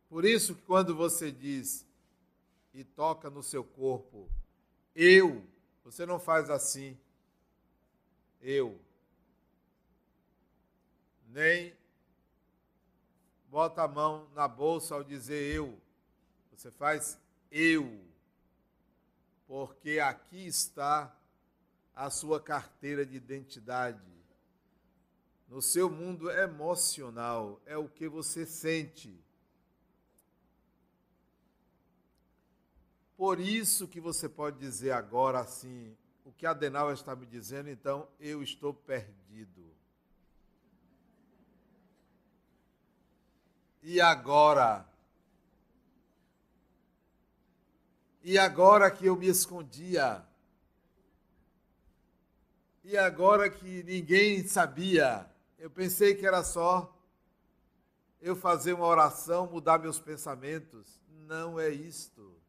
Por 0.08 0.24
isso 0.24 0.56
que 0.56 0.62
quando 0.62 0.92
você 0.92 1.30
diz 1.30 1.88
e 2.72 2.84
toca 2.84 3.28
no 3.28 3.42
seu 3.42 3.64
corpo, 3.64 4.28
eu, 4.94 5.44
você 5.84 6.06
não 6.06 6.18
faz 6.18 6.50
assim. 6.50 6.98
Eu 8.40 8.80
nem 11.30 11.74
bota 13.48 13.82
a 13.82 13.88
mão 13.88 14.28
na 14.34 14.46
bolsa 14.46 14.94
ao 14.94 15.04
dizer 15.04 15.54
eu. 15.54 15.80
Você 16.52 16.70
faz 16.70 17.18
eu. 17.50 18.00
Porque 19.46 19.98
aqui 19.98 20.46
está 20.46 21.16
a 21.94 22.10
sua 22.10 22.40
carteira 22.40 23.04
de 23.04 23.16
identidade. 23.16 24.00
No 25.48 25.60
seu 25.60 25.90
mundo 25.90 26.30
emocional, 26.30 27.60
é 27.66 27.76
o 27.76 27.88
que 27.88 28.08
você 28.08 28.46
sente. 28.46 29.18
Por 33.20 33.38
isso 33.38 33.86
que 33.86 34.00
você 34.00 34.30
pode 34.30 34.58
dizer 34.58 34.92
agora 34.92 35.40
assim, 35.40 35.94
o 36.24 36.32
que 36.32 36.46
Adenauer 36.46 36.94
está 36.94 37.14
me 37.14 37.26
dizendo, 37.26 37.68
então 37.68 38.08
eu 38.18 38.42
estou 38.42 38.72
perdido. 38.72 39.62
E 43.82 44.00
agora? 44.00 44.88
E 48.22 48.38
agora 48.38 48.90
que 48.90 49.04
eu 49.04 49.14
me 49.14 49.28
escondia? 49.28 50.26
E 52.82 52.96
agora 52.96 53.50
que 53.50 53.82
ninguém 53.82 54.48
sabia? 54.48 55.30
Eu 55.58 55.68
pensei 55.68 56.14
que 56.14 56.26
era 56.26 56.42
só 56.42 56.90
eu 58.18 58.34
fazer 58.34 58.72
uma 58.72 58.86
oração, 58.86 59.46
mudar 59.46 59.78
meus 59.78 60.00
pensamentos. 60.00 60.98
Não 61.26 61.60
é 61.60 61.68
isto. 61.68 62.39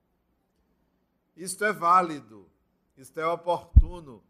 Isto 1.35 1.65
é 1.65 1.73
válido, 1.73 2.49
isto 2.97 3.19
é 3.19 3.25
oportuno 3.25 4.23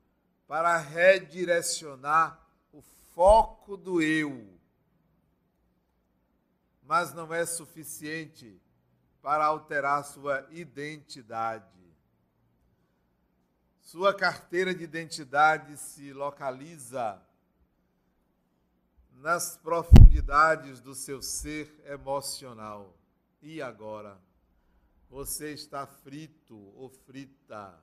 para 0.48 0.78
redirecionar 0.78 2.40
o 2.72 2.82
foco 3.14 3.76
do 3.76 4.02
eu 4.02 4.52
mas 6.92 7.14
não 7.14 7.34
é 7.34 7.46
suficiente 7.46 8.62
para 9.22 9.46
alterar 9.46 10.04
sua 10.04 10.46
identidade. 10.52 11.66
Sua 13.80 14.14
carteira 14.14 14.76
de 14.76 14.84
identidade 14.84 15.78
se 15.78 16.12
localiza 16.12 17.18
nas 19.14 19.56
profundidades 19.56 20.82
do 20.82 20.94
seu 20.94 21.22
ser 21.22 21.74
emocional. 21.86 22.94
E 23.42 23.62
agora? 23.62 24.20
Você 25.12 25.52
está 25.52 25.86
frito 25.86 26.56
ou 26.74 26.90
frita. 26.90 27.78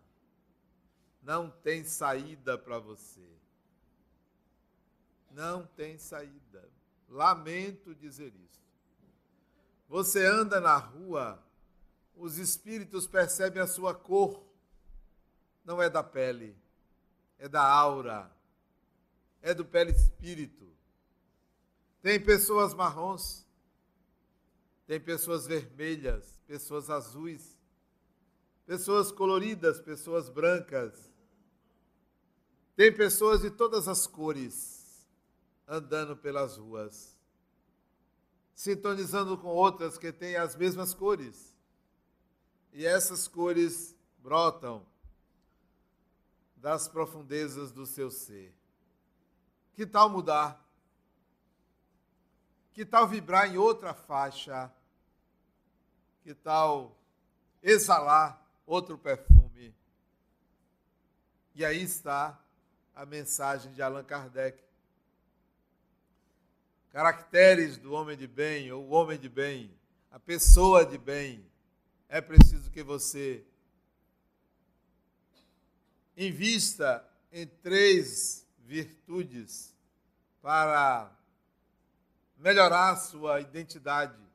Não 1.23 1.51
tem 1.51 1.85
saída 1.85 2.57
para 2.57 2.79
você. 2.79 3.29
Não 5.31 5.67
tem 5.67 5.99
saída. 5.99 6.67
Lamento 7.07 7.95
dizer 7.95 8.35
isso. 8.35 8.67
Você 9.91 10.25
anda 10.25 10.59
na 10.59 10.79
rua, 10.79 11.39
os 12.17 12.39
espíritos 12.39 13.07
percebem 13.07 13.63
a 13.63 13.67
sua 13.67 13.95
cor. 13.95 14.43
Não 15.63 15.83
é 15.83 15.91
da 15.91 16.03
pele, 16.03 16.57
é 17.39 17.47
da 17.47 17.63
aura, 17.63 18.35
é 19.43 19.53
do 19.53 19.67
perispírito. 19.67 20.67
Tem 22.01 22.19
pessoas 22.19 22.73
marrons, 22.73 23.47
tem 24.89 24.99
pessoas 24.99 25.47
vermelhas, 25.47 26.41
pessoas 26.49 26.91
azuis, 26.91 27.57
pessoas 28.67 29.13
coloridas, 29.13 29.81
pessoas 29.81 30.29
brancas. 30.29 31.13
Tem 32.75 32.93
pessoas 32.93 33.43
de 33.43 33.51
todas 33.51 33.87
as 33.87 34.05
cores 34.05 35.07
andando 35.69 36.17
pelas 36.17 36.57
ruas 36.57 37.17
sintonizando 38.59 39.39
com 39.39 39.47
outras 39.47 39.97
que 39.97 40.11
têm 40.11 40.35
as 40.35 40.57
mesmas 40.57 40.93
cores. 40.93 41.55
E 42.73 42.85
essas 42.85 43.29
cores 43.29 43.95
brotam 44.19 44.85
das 46.57 46.89
profundezas 46.89 47.71
do 47.71 47.87
seu 47.87 48.11
ser. 48.11 48.53
Que 49.75 49.87
tal 49.87 50.11
mudar? 50.11 50.61
Que 52.73 52.85
tal 52.85 53.07
vibrar 53.07 53.49
em 53.49 53.57
outra 53.57 53.95
faixa? 53.95 54.75
Que 56.29 56.35
tal 56.35 56.95
exalar 57.63 58.47
outro 58.67 58.99
perfume? 58.99 59.75
E 61.55 61.65
aí 61.65 61.83
está 61.83 62.39
a 62.95 63.07
mensagem 63.07 63.73
de 63.73 63.81
Allan 63.81 64.05
Kardec. 64.05 64.63
Caracteres 66.91 67.79
do 67.79 67.95
homem 67.95 68.15
de 68.15 68.27
bem, 68.27 68.71
ou 68.71 68.85
o 68.85 68.91
homem 68.91 69.19
de 69.19 69.27
bem, 69.27 69.75
a 70.11 70.21
pessoa 70.21 70.85
de 70.85 70.99
bem. 70.99 71.51
É 72.11 72.21
preciso 72.21 72.71
que 72.71 72.83
você 72.83 73.43
invista 76.15 77.03
em 77.33 77.47
três 77.47 78.47
virtudes 78.67 79.75
para 80.43 81.11
melhorar 82.37 82.97
sua 82.97 83.41
identidade, 83.41 84.28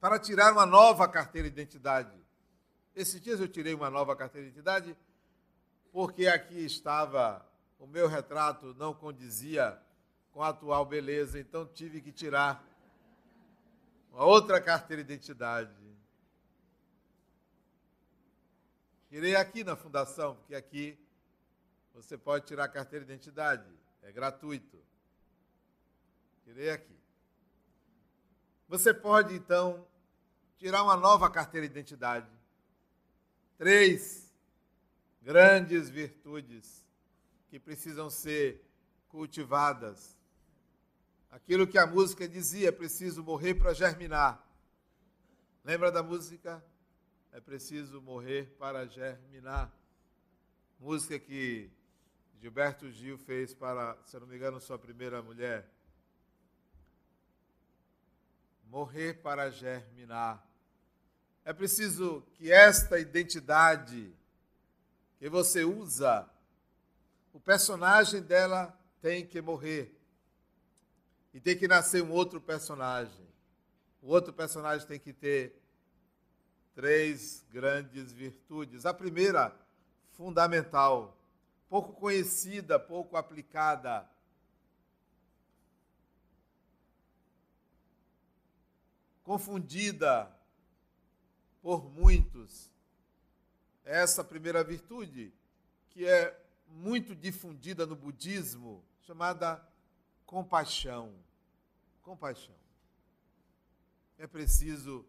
para 0.00 0.18
tirar 0.18 0.52
uma 0.52 0.66
nova 0.66 1.08
carteira 1.08 1.50
de 1.50 1.54
identidade. 1.54 2.12
Esses 2.94 3.20
dias 3.20 3.40
eu 3.40 3.48
tirei 3.48 3.74
uma 3.74 3.90
nova 3.90 4.14
carteira 4.16 4.46
de 4.46 4.52
identidade 4.52 4.96
porque 5.92 6.26
aqui 6.26 6.64
estava 6.64 7.44
o 7.78 7.86
meu 7.86 8.08
retrato 8.08 8.74
não 8.74 8.92
condizia 8.92 9.80
com 10.32 10.42
a 10.42 10.48
atual 10.48 10.84
beleza, 10.84 11.38
então 11.38 11.66
tive 11.66 12.00
que 12.00 12.12
tirar 12.12 12.64
uma 14.12 14.24
outra 14.24 14.60
carteira 14.60 15.02
de 15.02 15.12
identidade. 15.12 15.72
Tirei 19.08 19.36
aqui 19.36 19.64
na 19.64 19.76
fundação, 19.76 20.34
porque 20.36 20.54
aqui 20.54 20.98
você 21.94 22.18
pode 22.18 22.46
tirar 22.46 22.64
a 22.64 22.68
carteira 22.68 23.04
de 23.04 23.12
identidade, 23.12 23.68
é 24.02 24.12
gratuito. 24.12 24.78
Tirei 26.44 26.70
aqui. 26.70 26.98
Você 28.68 28.92
pode, 28.92 29.34
então, 29.34 29.86
tirar 30.58 30.82
uma 30.82 30.96
nova 30.96 31.30
carteira 31.30 31.66
de 31.66 31.72
identidade. 31.72 32.28
Três 33.56 34.30
grandes 35.22 35.88
virtudes 35.88 36.86
que 37.48 37.58
precisam 37.58 38.10
ser 38.10 38.62
cultivadas. 39.08 40.16
Aquilo 41.30 41.66
que 41.66 41.78
a 41.78 41.86
música 41.86 42.28
dizia, 42.28 42.68
é 42.68 42.72
preciso 42.72 43.22
morrer 43.22 43.54
para 43.54 43.72
germinar. 43.72 44.44
Lembra 45.64 45.90
da 45.90 46.02
música? 46.02 46.62
é 47.38 47.40
preciso 47.40 48.00
morrer 48.00 48.46
para 48.58 48.84
germinar. 48.86 49.72
Música 50.78 51.18
que 51.18 51.70
Gilberto 52.40 52.90
Gil 52.90 53.16
fez 53.16 53.54
para, 53.54 53.96
se 54.04 54.16
eu 54.16 54.20
não 54.20 54.26
me 54.26 54.34
engano, 54.34 54.60
sua 54.60 54.78
primeira 54.78 55.22
mulher. 55.22 55.68
Morrer 58.64 59.14
para 59.22 59.50
germinar. 59.50 60.44
É 61.48 61.52
preciso 61.54 62.22
que 62.34 62.52
esta 62.52 63.00
identidade 63.00 64.14
que 65.18 65.30
você 65.30 65.64
usa, 65.64 66.28
o 67.32 67.40
personagem 67.40 68.20
dela 68.20 68.78
tem 69.00 69.26
que 69.26 69.40
morrer. 69.40 69.98
E 71.32 71.40
tem 71.40 71.56
que 71.56 71.66
nascer 71.66 72.02
um 72.02 72.12
outro 72.12 72.38
personagem. 72.38 73.26
O 74.02 74.08
outro 74.08 74.30
personagem 74.30 74.86
tem 74.86 75.00
que 75.00 75.10
ter 75.10 75.58
três 76.74 77.42
grandes 77.50 78.12
virtudes. 78.12 78.84
A 78.84 78.92
primeira, 78.92 79.56
fundamental, 80.18 81.16
pouco 81.66 81.94
conhecida, 81.94 82.78
pouco 82.78 83.16
aplicada. 83.16 84.06
Confundida 89.22 90.37
por 91.62 91.84
muitos. 91.90 92.70
Essa 93.84 94.22
primeira 94.22 94.62
virtude, 94.62 95.32
que 95.90 96.06
é 96.06 96.38
muito 96.68 97.14
difundida 97.14 97.86
no 97.86 97.96
budismo, 97.96 98.84
chamada 99.00 99.66
compaixão. 100.26 101.14
Compaixão. 102.02 102.54
É 104.18 104.26
preciso 104.26 105.06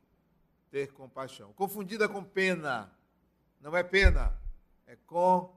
ter 0.71 0.93
compaixão. 0.93 1.51
Confundida 1.53 2.07
com 2.07 2.23
pena. 2.23 2.91
Não 3.59 3.75
é 3.75 3.83
pena, 3.83 4.39
é 4.87 4.95
com 4.95 5.53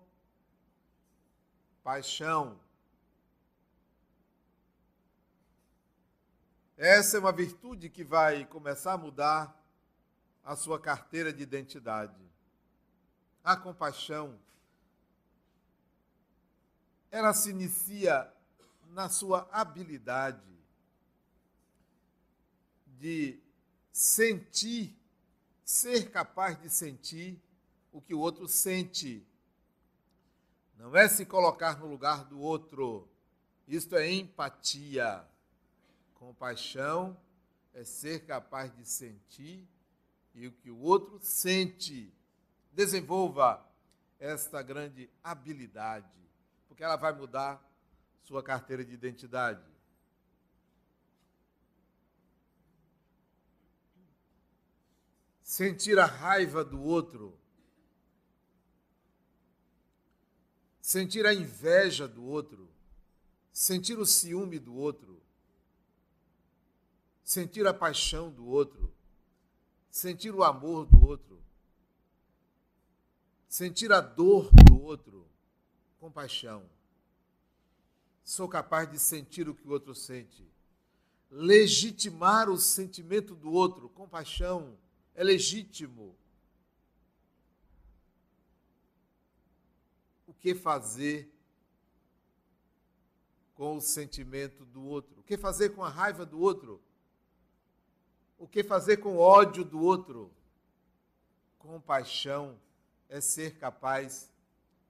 paixão. 1.83 2.59
Essa 6.77 7.17
é 7.17 7.21
uma 7.21 7.31
virtude 7.31 7.89
que 7.89 8.03
vai 8.03 8.45
começar 8.45 8.95
a 8.95 8.99
mudar 8.99 9.62
a 10.45 10.57
sua 10.57 10.81
carteira 10.81 11.33
de 11.33 11.43
identidade. 11.43 12.21
A 13.45 13.57
compaixão, 13.57 14.39
ela 17.11 17.33
se 17.35 17.51
inicia 17.51 18.33
na 18.91 19.09
sua 19.09 19.49
habilidade 19.53 20.41
de 22.99 23.39
sentir 23.93 24.97
ser 25.65 26.11
capaz 26.11 26.61
de 26.61 26.69
sentir 26.69 27.41
o 27.91 28.01
que 28.01 28.15
o 28.15 28.19
outro 28.19 28.47
sente. 28.47 29.27
Não 30.77 30.95
é 30.95 31.09
se 31.09 31.25
colocar 31.25 31.79
no 31.79 31.87
lugar 31.87 32.25
do 32.25 32.39
outro. 32.39 33.09
Isto 33.67 33.97
é 33.97 34.11
empatia. 34.11 35.25
Compaixão 36.15 37.17
é 37.73 37.85
ser 37.85 38.27
capaz 38.27 38.75
de 38.77 38.85
sentir 38.85 39.67
e 40.35 40.47
o 40.47 40.53
que 40.53 40.71
o 40.71 40.79
outro 40.79 41.19
sente. 41.21 42.13
Desenvolva 42.73 43.63
esta 44.19 44.63
grande 44.63 45.11
habilidade, 45.23 46.07
porque 46.69 46.83
ela 46.83 46.97
vai 46.97 47.13
mudar 47.13 47.63
sua 48.23 48.43
carteira 48.43 48.85
de 48.85 48.95
identidade. 48.95 49.73
sentir 55.53 55.99
a 55.99 56.07
raiva 56.07 56.65
do 56.65 56.81
outro, 56.81 57.39
sentir 60.81 61.27
a 61.27 61.35
inveja 61.35 62.09
do 62.09 62.25
outro, 62.25 62.71
sentir 63.53 63.99
o 63.99 64.07
ciúme 64.07 64.59
do 64.59 64.75
outro, 64.75 65.23
sentir 67.23 67.67
a 67.67 67.75
paixão 67.75 68.31
do 68.31 68.47
outro, 68.47 68.91
sentir 69.93 70.35
o 70.35 70.43
amor 70.43 70.87
do 70.87 71.07
outro, 71.07 71.39
sentir 73.47 73.93
a 73.93 74.01
dor 74.01 74.51
do 74.65 74.83
outro, 74.83 75.29
compaixão. 76.01 76.65
Sou 78.25 78.49
capaz 78.49 78.91
de 78.91 78.99
sentir 78.99 79.51
o 79.51 79.55
que 79.55 79.69
o 79.69 79.71
outro 79.71 79.95
sente. 79.95 80.51
Legitimar 81.31 82.49
o 82.49 82.57
sentimento 82.57 83.35
do 83.35 83.53
outro, 83.53 83.91
compaixão 83.91 84.79
é 85.15 85.23
legítimo. 85.23 86.17
O 90.27 90.33
que 90.33 90.55
fazer 90.55 91.31
com 93.55 93.77
o 93.77 93.81
sentimento 93.81 94.65
do 94.65 94.83
outro? 94.83 95.21
O 95.21 95.23
que 95.23 95.37
fazer 95.37 95.71
com 95.71 95.85
a 95.85 95.91
raiva 95.91 96.25
do 96.25 96.41
outro? 96.41 96.81
O 98.43 98.49
que 98.49 98.65
fazer 98.65 98.97
com 98.97 99.19
ódio 99.19 99.65
do 99.65 99.81
outro? 99.81 100.29
Compaixão 101.61 102.59
é 103.09 103.21
ser 103.21 103.57
capaz 103.57 104.29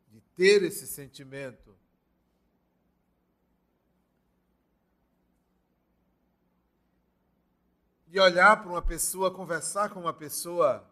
de 0.08 0.22
ter 0.34 0.62
esse 0.62 0.86
sentimento 0.86 1.76
de 8.06 8.18
olhar 8.18 8.62
para 8.62 8.70
uma 8.70 8.80
pessoa, 8.80 9.30
conversar 9.30 9.90
com 9.90 10.00
uma 10.00 10.14
pessoa, 10.14 10.90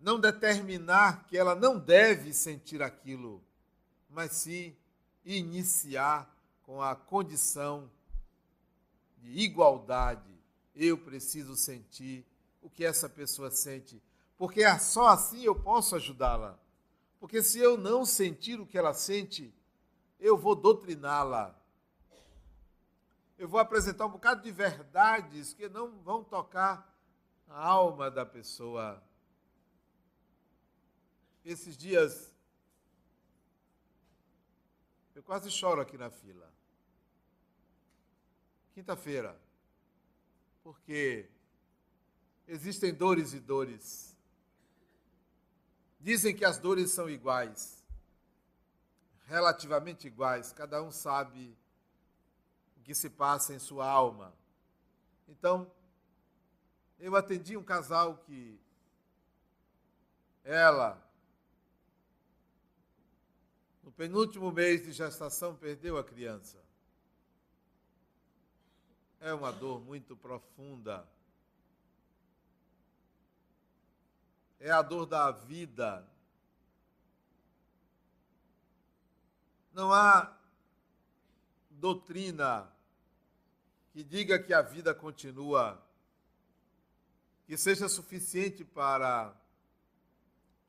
não 0.00 0.18
determinar 0.18 1.26
que 1.26 1.36
ela 1.36 1.54
não 1.54 1.78
deve 1.78 2.32
sentir 2.32 2.82
aquilo, 2.82 3.44
mas 4.08 4.32
sim 4.32 4.74
iniciar 5.22 6.34
com 6.62 6.80
a 6.80 6.96
condição 6.96 7.90
de 9.20 9.30
igualdade. 9.40 10.38
Eu 10.74 10.98
preciso 10.98 11.56
sentir 11.56 12.26
o 12.62 12.70
que 12.70 12.84
essa 12.84 13.08
pessoa 13.08 13.50
sente, 13.50 14.02
porque 14.36 14.62
é 14.62 14.78
só 14.78 15.08
assim 15.08 15.42
eu 15.42 15.54
posso 15.54 15.96
ajudá-la. 15.96 16.58
Porque 17.18 17.42
se 17.42 17.58
eu 17.58 17.76
não 17.76 18.04
sentir 18.04 18.60
o 18.60 18.66
que 18.66 18.78
ela 18.78 18.94
sente, 18.94 19.52
eu 20.20 20.36
vou 20.36 20.54
doutriná-la, 20.54 21.54
eu 23.36 23.48
vou 23.48 23.60
apresentar 23.60 24.06
um 24.06 24.10
bocado 24.10 24.42
de 24.42 24.50
verdades 24.50 25.52
que 25.52 25.68
não 25.68 25.98
vão 26.00 26.24
tocar 26.24 26.92
a 27.48 27.66
alma 27.66 28.10
da 28.10 28.26
pessoa. 28.26 29.02
esses 31.44 31.76
dias 31.76 32.34
eu 35.14 35.22
quase 35.22 35.50
choro 35.50 35.80
aqui 35.80 35.96
na 35.96 36.10
fila. 36.10 36.52
Quinta-feira. 38.78 39.36
Porque 40.62 41.28
existem 42.46 42.94
dores 42.94 43.32
e 43.32 43.40
dores. 43.40 44.16
Dizem 45.98 46.32
que 46.32 46.44
as 46.44 46.58
dores 46.60 46.92
são 46.92 47.10
iguais, 47.10 47.84
relativamente 49.26 50.06
iguais, 50.06 50.52
cada 50.52 50.80
um 50.80 50.92
sabe 50.92 51.58
o 52.76 52.82
que 52.84 52.94
se 52.94 53.10
passa 53.10 53.52
em 53.52 53.58
sua 53.58 53.84
alma. 53.84 54.32
Então, 55.26 55.68
eu 57.00 57.16
atendi 57.16 57.56
um 57.56 57.64
casal 57.64 58.18
que 58.18 58.60
ela, 60.44 61.04
no 63.82 63.90
penúltimo 63.90 64.52
mês 64.52 64.84
de 64.84 64.92
gestação, 64.92 65.56
perdeu 65.56 65.98
a 65.98 66.04
criança. 66.04 66.67
É 69.20 69.32
uma 69.32 69.52
dor 69.52 69.80
muito 69.80 70.16
profunda. 70.16 71.06
É 74.60 74.70
a 74.70 74.82
dor 74.82 75.06
da 75.06 75.30
vida. 75.30 76.06
Não 79.72 79.92
há 79.92 80.36
doutrina 81.70 82.70
que 83.92 84.02
diga 84.02 84.38
que 84.38 84.52
a 84.52 84.62
vida 84.62 84.94
continua, 84.94 85.80
que 87.46 87.56
seja 87.56 87.88
suficiente 87.88 88.64
para 88.64 89.34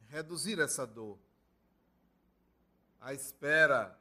reduzir 0.07 0.59
essa 0.59 0.85
dor. 0.85 1.17
A 2.99 3.13
espera 3.13 3.99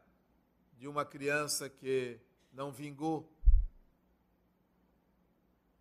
de 0.79 0.89
uma 0.89 1.05
criança 1.05 1.69
que 1.69 2.19
não 2.53 2.73
vingou. 2.73 3.31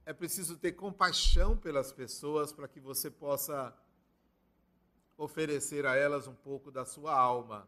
É 0.08 0.14
preciso 0.14 0.56
ter 0.56 0.72
compaixão 0.72 1.58
pelas 1.58 1.92
pessoas 1.92 2.54
para 2.54 2.66
que 2.66 2.80
você 2.80 3.12
possa 3.12 3.78
oferecer 5.18 5.86
a 5.86 5.98
elas 5.98 6.28
um 6.28 6.34
pouco 6.34 6.72
da 6.72 6.86
sua 6.86 7.14
alma. 7.14 7.68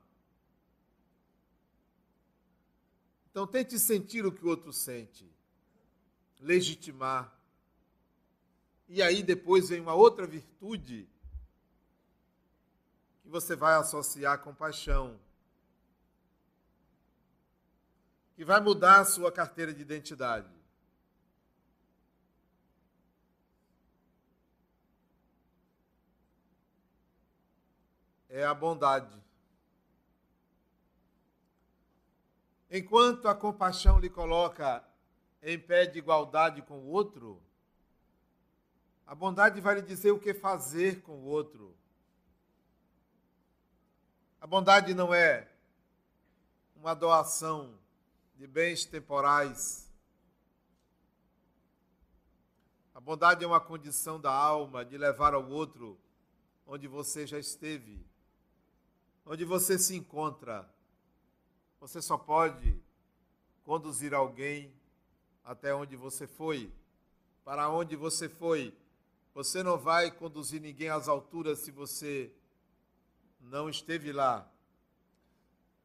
Então 3.30 3.46
tente 3.46 3.78
sentir 3.78 4.26
o 4.26 4.32
que 4.32 4.46
o 4.46 4.48
outro 4.48 4.72
sente, 4.72 5.30
legitimar. 6.40 7.38
E 8.88 9.02
aí 9.02 9.22
depois 9.22 9.68
vem 9.68 9.82
uma 9.82 9.94
outra 9.94 10.26
virtude 10.26 11.10
que 13.22 13.28
você 13.28 13.54
vai 13.54 13.74
associar 13.74 14.40
com 14.40 14.56
paixão, 14.56 15.20
que 18.34 18.46
vai 18.46 18.62
mudar 18.62 19.02
a 19.02 19.06
sua 19.06 19.30
carteira 19.30 19.74
de 19.74 19.82
identidade. 19.82 20.59
É 28.40 28.46
a 28.46 28.54
bondade. 28.54 29.22
Enquanto 32.72 33.28
a 33.28 33.36
compaixão 33.36 34.00
lhe 34.00 34.10
coloca 34.10 34.82
em 35.44 35.60
pé 35.60 35.86
de 35.86 36.00
igualdade 36.00 36.62
com 36.62 36.80
o 36.80 36.88
outro, 36.88 37.44
a 39.06 39.14
bondade 39.14 39.60
vai 39.60 39.76
lhe 39.76 39.82
dizer 39.82 40.12
o 40.12 40.20
que 40.20 40.34
fazer 40.34 41.02
com 41.02 41.18
o 41.18 41.26
outro. 41.26 41.76
A 44.40 44.48
bondade 44.48 44.94
não 44.94 45.14
é 45.14 45.46
uma 46.78 46.94
doação 46.94 47.78
de 48.38 48.48
bens 48.48 48.86
temporais. 48.86 49.92
A 52.96 53.02
bondade 53.02 53.44
é 53.44 53.48
uma 53.48 53.60
condição 53.60 54.18
da 54.18 54.32
alma 54.32 54.86
de 54.86 54.98
levar 54.98 55.34
ao 55.34 55.46
outro 55.46 56.00
onde 56.66 56.88
você 56.88 57.28
já 57.28 57.38
esteve, 57.38 58.08
onde 59.26 59.46
você 59.46 59.78
se 59.78 59.96
encontra. 59.96 60.70
Você 61.80 62.02
só 62.02 62.18
pode 62.18 62.80
conduzir 63.64 64.14
alguém 64.14 64.74
até 65.44 65.74
onde 65.74 65.96
você 65.96 66.28
foi, 66.28 66.72
para 67.44 67.70
onde 67.70 67.96
você 67.96 68.28
foi. 68.28 68.76
Você 69.34 69.64
não 69.64 69.78
vai 69.78 70.12
conduzir 70.12 70.60
ninguém 70.62 70.90
às 70.90 71.08
alturas 71.08 71.60
se 71.60 71.72
você 71.72 72.32
não 73.40 73.70
esteve 73.70 74.12
lá. 74.12 74.50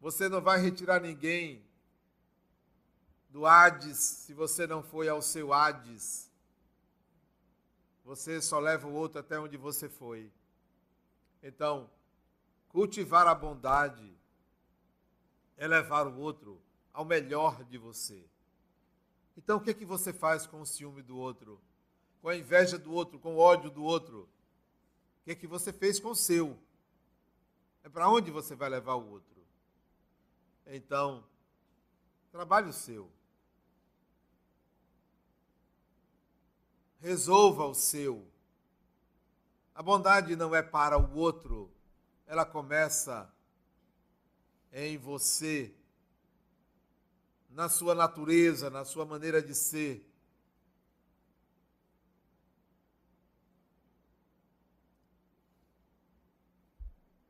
Você 0.00 0.28
não 0.28 0.40
vai 0.40 0.60
retirar 0.60 1.00
ninguém 1.00 1.64
do 3.30 3.46
Hades 3.46 3.98
se 3.98 4.34
você 4.34 4.66
não 4.66 4.82
foi 4.82 5.08
ao 5.08 5.22
seu 5.22 5.52
Hades. 5.52 6.30
Você 8.04 8.40
só 8.42 8.58
leva 8.58 8.86
o 8.86 8.92
outro 8.92 9.18
até 9.18 9.38
onde 9.38 9.56
você 9.56 9.88
foi. 9.88 10.30
Então, 11.42 11.90
cultivar 12.74 13.28
a 13.28 13.34
bondade 13.36 14.18
é 15.56 15.64
levar 15.68 16.08
o 16.08 16.18
outro 16.18 16.60
ao 16.92 17.04
melhor 17.04 17.62
de 17.62 17.78
você. 17.78 18.28
Então, 19.36 19.58
o 19.58 19.60
que 19.60 19.70
é 19.70 19.74
que 19.74 19.84
você 19.84 20.12
faz 20.12 20.44
com 20.44 20.60
o 20.60 20.66
ciúme 20.66 21.00
do 21.00 21.16
outro? 21.16 21.60
Com 22.20 22.30
a 22.30 22.36
inveja 22.36 22.76
do 22.76 22.92
outro, 22.92 23.20
com 23.20 23.36
o 23.36 23.38
ódio 23.38 23.70
do 23.70 23.84
outro? 23.84 24.28
O 25.20 25.24
que 25.24 25.30
é 25.30 25.34
que 25.36 25.46
você 25.46 25.72
fez 25.72 26.00
com 26.00 26.10
o 26.10 26.16
seu? 26.16 26.58
É 27.84 27.88
para 27.88 28.10
onde 28.10 28.32
você 28.32 28.56
vai 28.56 28.68
levar 28.68 28.94
o 28.94 29.08
outro. 29.08 29.40
Então, 30.66 31.24
trabalhe 32.32 32.70
o 32.70 32.72
seu. 32.72 33.08
Resolva 36.98 37.66
o 37.66 37.74
seu. 37.74 38.26
A 39.76 39.80
bondade 39.80 40.34
não 40.34 40.52
é 40.52 40.62
para 40.62 40.98
o 40.98 41.16
outro, 41.16 41.70
ela 42.34 42.44
começa 42.44 43.32
em 44.72 44.98
você, 44.98 45.72
na 47.48 47.68
sua 47.68 47.94
natureza, 47.94 48.68
na 48.68 48.84
sua 48.84 49.06
maneira 49.06 49.40
de 49.40 49.54
ser. 49.54 50.10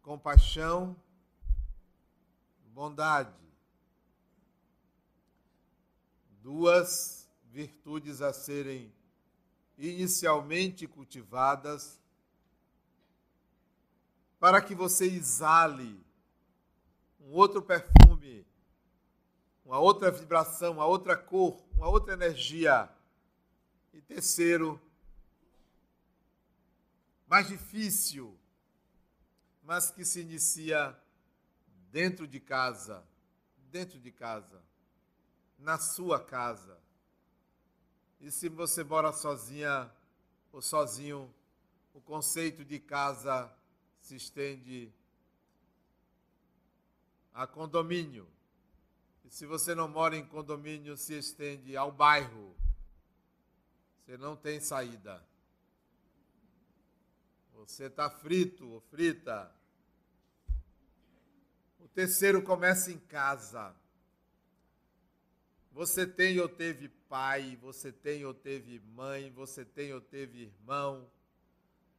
compaixão, 0.00 0.94
bondade. 2.74 3.32
Duas 6.42 7.26
virtudes 7.50 8.20
a 8.20 8.34
serem 8.34 8.92
inicialmente 9.78 10.86
cultivadas 10.86 11.98
para 14.44 14.60
que 14.60 14.74
você 14.74 15.06
exale 15.06 16.04
um 17.18 17.32
outro 17.32 17.62
perfume, 17.62 18.46
uma 19.64 19.78
outra 19.78 20.10
vibração, 20.10 20.74
uma 20.74 20.84
outra 20.84 21.16
cor, 21.16 21.64
uma 21.72 21.88
outra 21.88 22.12
energia. 22.12 22.86
E 23.94 24.02
terceiro, 24.02 24.78
mais 27.26 27.48
difícil, 27.48 28.38
mas 29.62 29.90
que 29.90 30.04
se 30.04 30.20
inicia 30.20 30.94
dentro 31.90 32.26
de 32.26 32.38
casa, 32.38 33.02
dentro 33.70 33.98
de 33.98 34.12
casa, 34.12 34.60
na 35.58 35.78
sua 35.78 36.22
casa. 36.22 36.78
E 38.20 38.30
se 38.30 38.50
você 38.50 38.84
mora 38.84 39.10
sozinha 39.10 39.90
ou 40.52 40.60
sozinho, 40.60 41.34
o 41.94 42.00
conceito 42.02 42.62
de 42.62 42.78
casa 42.78 43.50
se 44.04 44.16
estende 44.16 44.92
a 47.32 47.46
condomínio. 47.46 48.28
E 49.24 49.30
se 49.30 49.46
você 49.46 49.74
não 49.74 49.88
mora 49.88 50.14
em 50.14 50.26
condomínio, 50.26 50.94
se 50.94 51.14
estende 51.14 51.74
ao 51.74 51.90
bairro. 51.90 52.54
Você 53.96 54.18
não 54.18 54.36
tem 54.36 54.60
saída. 54.60 55.26
Você 57.54 57.84
está 57.84 58.10
frito 58.10 58.68
ou 58.68 58.80
frita. 58.82 59.50
O 61.80 61.88
terceiro 61.88 62.42
começa 62.42 62.92
em 62.92 62.98
casa. 62.98 63.74
Você 65.72 66.06
tem 66.06 66.38
ou 66.40 66.48
teve 66.48 66.90
pai, 67.08 67.56
você 67.56 67.90
tem 67.90 68.22
ou 68.26 68.34
teve 68.34 68.80
mãe, 68.80 69.30
você 69.30 69.64
tem 69.64 69.94
ou 69.94 70.00
teve 70.02 70.42
irmão, 70.42 71.10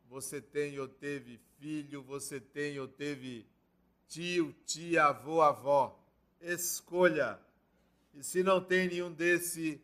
você 0.10 0.42
tem 0.42 0.80
ou 0.80 0.88
teve 0.88 1.40
filho, 1.60 2.04
você 2.04 2.40
tem 2.40 2.80
ou 2.80 2.88
teve 2.88 3.46
tio, 4.08 4.54
tia, 4.66 5.06
avô, 5.06 5.42
avó. 5.42 6.00
Escolha. 6.40 7.40
E 8.14 8.24
se 8.24 8.44
não 8.44 8.64
tem 8.64 8.88
nenhum 8.88 9.12
desse, 9.12 9.82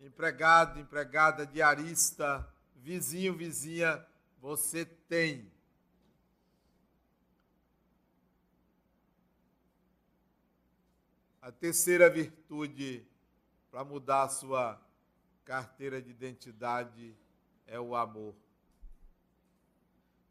empregado, 0.00 0.78
empregada, 0.78 1.46
diarista, 1.46 2.48
vizinho, 2.76 3.36
vizinha, 3.36 4.04
você 4.40 4.84
tem. 4.84 5.50
A 11.42 11.50
terceira 11.50 12.08
virtude 12.08 13.06
para 13.70 13.84
mudar 13.84 14.24
a 14.24 14.28
sua 14.28 14.80
carteira 15.44 16.00
de 16.00 16.10
identidade 16.10 17.16
é 17.66 17.80
o 17.80 17.96
amor. 17.96 18.34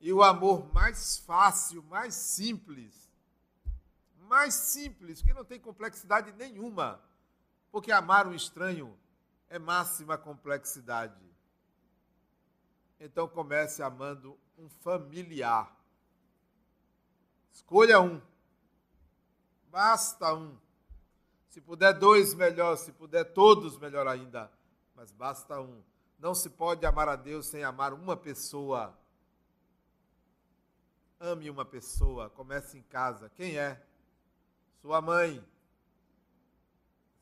E 0.07 0.13
o 0.13 0.23
amor 0.23 0.73
mais 0.73 1.17
fácil, 1.17 1.83
mais 1.83 2.15
simples, 2.15 3.11
mais 4.19 4.53
simples, 4.53 5.21
que 5.21 5.33
não 5.33 5.43
tem 5.43 5.59
complexidade 5.59 6.31
nenhuma, 6.31 7.03
porque 7.69 7.91
amar 7.91 8.25
um 8.25 8.33
estranho 8.33 8.97
é 9.49 9.59
máxima 9.59 10.17
complexidade. 10.17 11.21
Então 12.97 13.27
comece 13.27 13.83
amando 13.83 14.39
um 14.57 14.69
familiar. 14.69 15.75
Escolha 17.51 17.99
um. 17.99 18.21
Basta 19.69 20.33
um. 20.33 20.57
Se 21.49 21.59
puder 21.59 21.91
dois, 21.91 22.33
melhor. 22.33 22.77
Se 22.77 22.93
puder 22.93 23.25
todos, 23.25 23.77
melhor 23.77 24.07
ainda. 24.07 24.49
Mas 24.95 25.11
basta 25.11 25.59
um. 25.59 25.83
Não 26.17 26.33
se 26.33 26.49
pode 26.49 26.85
amar 26.85 27.09
a 27.09 27.17
Deus 27.17 27.47
sem 27.47 27.65
amar 27.65 27.91
uma 27.91 28.15
pessoa. 28.15 28.97
Ame 31.19 31.49
uma 31.49 31.65
pessoa. 31.65 32.29
Comece 32.29 32.77
em 32.77 32.83
casa. 32.83 33.29
Quem 33.29 33.57
é? 33.57 33.81
Sua 34.81 35.01
mãe. 35.01 35.43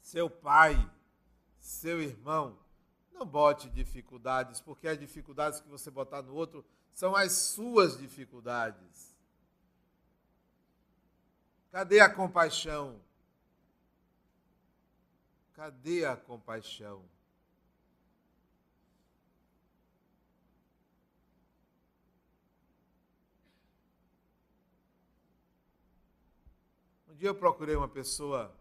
Seu 0.02 0.30
pai. 0.30 0.76
Seu 1.60 2.02
irmão. 2.02 2.58
Não 3.12 3.26
bote 3.26 3.70
dificuldades, 3.70 4.60
porque 4.60 4.88
as 4.88 5.00
dificuldades 5.00 5.62
que 5.62 5.70
você 5.70 5.90
botar 5.90 6.22
no 6.22 6.34
outro 6.34 6.66
são 6.94 7.16
as 7.16 7.32
suas 7.32 7.98
dificuldades. 7.98 9.16
Cadê 11.72 12.00
a 12.02 12.10
compaixão? 12.10 13.02
Cadê 15.54 16.06
a 16.06 16.16
compaixão? 16.16 17.04
Um 27.16 27.18
dia 27.18 27.30
eu 27.30 27.36
procurei 27.36 27.78
uma 27.78 27.88
pessoa 27.88 28.54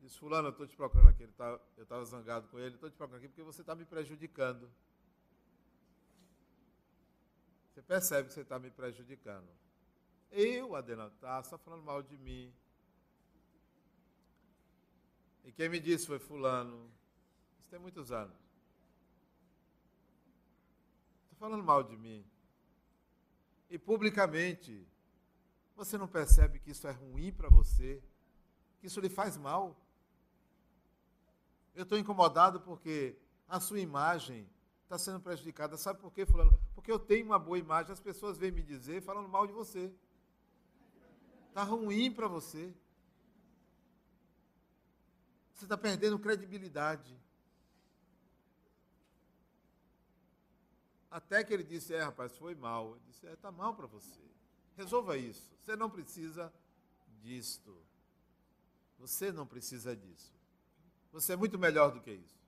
Diz, 0.00 0.16
fulano, 0.16 0.48
eu 0.48 0.50
estou 0.50 0.66
te 0.66 0.74
procurando 0.74 1.10
aqui. 1.10 1.28
Tá, 1.28 1.60
eu 1.76 1.84
estava 1.84 2.04
zangado 2.04 2.48
com 2.48 2.58
ele, 2.58 2.74
estou 2.74 2.90
te 2.90 2.96
procurando 2.96 3.20
aqui 3.20 3.28
porque 3.28 3.44
você 3.44 3.60
está 3.60 3.72
me 3.72 3.84
prejudicando. 3.84 4.68
Você 7.68 7.82
percebe 7.82 8.26
que 8.26 8.34
você 8.34 8.40
está 8.40 8.58
me 8.58 8.68
prejudicando. 8.68 9.46
Eu, 10.32 10.74
Adenal, 10.74 11.08
tá 11.20 11.40
só 11.44 11.56
falando 11.56 11.84
mal 11.84 12.02
de 12.02 12.16
mim. 12.16 12.52
E 15.44 15.52
quem 15.52 15.68
me 15.68 15.78
disse 15.78 16.04
foi 16.04 16.18
fulano. 16.18 16.90
Isso 17.60 17.68
tem 17.68 17.78
muitos 17.78 18.10
anos. 18.10 18.34
Estou 21.24 21.38
falando 21.38 21.62
mal 21.62 21.84
de 21.84 21.96
mim. 21.96 22.26
E 23.68 23.78
publicamente, 23.78 24.84
você 25.84 25.96
não 25.96 26.06
percebe 26.06 26.58
que 26.58 26.72
isso 26.72 26.86
é 26.86 26.90
ruim 26.90 27.32
para 27.32 27.48
você? 27.48 28.02
Que 28.78 28.86
isso 28.86 29.00
lhe 29.00 29.08
faz 29.08 29.38
mal? 29.38 29.74
Eu 31.74 31.84
estou 31.84 31.96
incomodado 31.96 32.60
porque 32.60 33.16
a 33.48 33.58
sua 33.58 33.80
imagem 33.80 34.46
está 34.82 34.98
sendo 34.98 35.20
prejudicada. 35.20 35.78
Sabe 35.78 35.98
por 35.98 36.12
quê, 36.12 36.26
fulano? 36.26 36.60
Porque 36.74 36.92
eu 36.92 36.98
tenho 36.98 37.24
uma 37.24 37.38
boa 37.38 37.58
imagem, 37.58 37.92
as 37.92 38.00
pessoas 38.00 38.36
vêm 38.36 38.50
me 38.50 38.62
dizer 38.62 39.00
falando 39.00 39.26
mal 39.26 39.46
de 39.46 39.54
você. 39.54 39.90
Está 41.48 41.62
ruim 41.62 42.12
para 42.12 42.28
você. 42.28 42.74
Você 45.54 45.64
está 45.64 45.78
perdendo 45.78 46.18
credibilidade. 46.18 47.18
Até 51.10 51.42
que 51.42 51.54
ele 51.54 51.64
disse, 51.64 51.94
é, 51.94 52.02
rapaz, 52.02 52.36
foi 52.36 52.54
mal. 52.54 52.96
Ele 52.96 53.04
disse, 53.06 53.26
é, 53.26 53.32
está 53.32 53.50
mal 53.50 53.74
para 53.74 53.86
você. 53.86 54.30
Resolva 54.76 55.16
isso. 55.16 55.50
Você 55.62 55.76
não 55.76 55.90
precisa 55.90 56.52
disto. 57.22 57.76
Você 58.98 59.32
não 59.32 59.46
precisa 59.46 59.96
disso. 59.96 60.32
Você 61.12 61.32
é 61.32 61.36
muito 61.36 61.58
melhor 61.58 61.92
do 61.92 62.00
que 62.00 62.12
isso. 62.12 62.40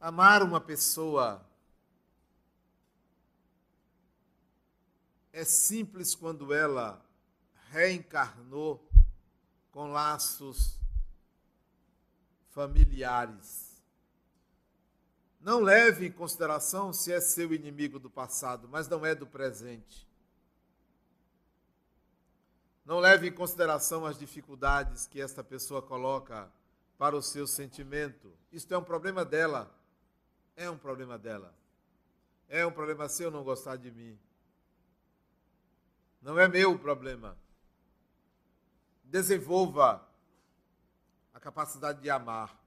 Amar 0.00 0.42
uma 0.42 0.60
pessoa 0.60 1.44
é 5.32 5.44
simples 5.44 6.14
quando 6.14 6.52
ela 6.52 7.04
reencarnou 7.70 8.88
com 9.70 9.92
laços 9.92 10.78
familiares. 12.50 13.67
Não 15.40 15.60
leve 15.60 16.06
em 16.06 16.12
consideração 16.12 16.92
se 16.92 17.12
é 17.12 17.20
seu 17.20 17.52
inimigo 17.52 17.98
do 17.98 18.10
passado, 18.10 18.68
mas 18.68 18.88
não 18.88 19.06
é 19.06 19.14
do 19.14 19.26
presente. 19.26 20.08
Não 22.84 22.98
leve 22.98 23.28
em 23.28 23.32
consideração 23.32 24.06
as 24.06 24.18
dificuldades 24.18 25.06
que 25.06 25.20
esta 25.20 25.44
pessoa 25.44 25.82
coloca 25.82 26.50
para 26.96 27.14
o 27.14 27.22
seu 27.22 27.46
sentimento. 27.46 28.32
Isto 28.50 28.74
é 28.74 28.78
um 28.78 28.82
problema 28.82 29.24
dela. 29.24 29.70
É 30.56 30.68
um 30.68 30.76
problema 30.76 31.18
dela. 31.18 31.54
É 32.48 32.66
um 32.66 32.72
problema 32.72 33.08
seu 33.08 33.30
não 33.30 33.44
gostar 33.44 33.76
de 33.76 33.90
mim. 33.90 34.18
Não 36.20 36.38
é 36.38 36.48
meu 36.48 36.78
problema. 36.78 37.36
Desenvolva 39.04 40.04
a 41.32 41.38
capacidade 41.38 42.00
de 42.00 42.10
amar. 42.10 42.58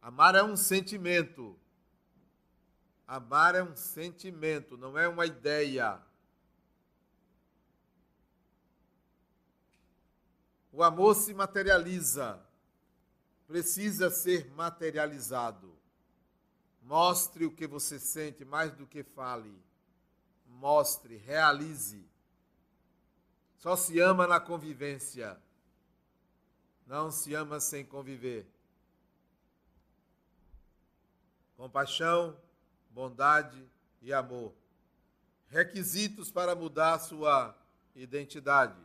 Amar 0.00 0.34
é 0.34 0.42
um 0.42 0.56
sentimento. 0.56 1.58
Amar 3.10 3.56
é 3.56 3.62
um 3.64 3.74
sentimento, 3.74 4.76
não 4.76 4.96
é 4.96 5.08
uma 5.08 5.26
ideia. 5.26 6.00
O 10.70 10.80
amor 10.84 11.16
se 11.16 11.34
materializa, 11.34 12.40
precisa 13.48 14.10
ser 14.10 14.48
materializado. 14.52 15.76
Mostre 16.82 17.44
o 17.44 17.50
que 17.50 17.66
você 17.66 17.98
sente 17.98 18.44
mais 18.44 18.70
do 18.76 18.86
que 18.86 19.02
fale. 19.02 19.60
Mostre, 20.46 21.16
realize. 21.16 22.08
Só 23.58 23.74
se 23.74 23.98
ama 23.98 24.24
na 24.24 24.38
convivência. 24.38 25.36
Não 26.86 27.10
se 27.10 27.34
ama 27.34 27.58
sem 27.58 27.84
conviver. 27.84 28.46
Compaixão, 31.56 32.40
bondade 32.90 33.68
e 34.02 34.12
amor. 34.12 34.54
Requisitos 35.48 36.30
para 36.30 36.54
mudar 36.54 36.98
sua 36.98 37.56
identidade. 37.94 38.78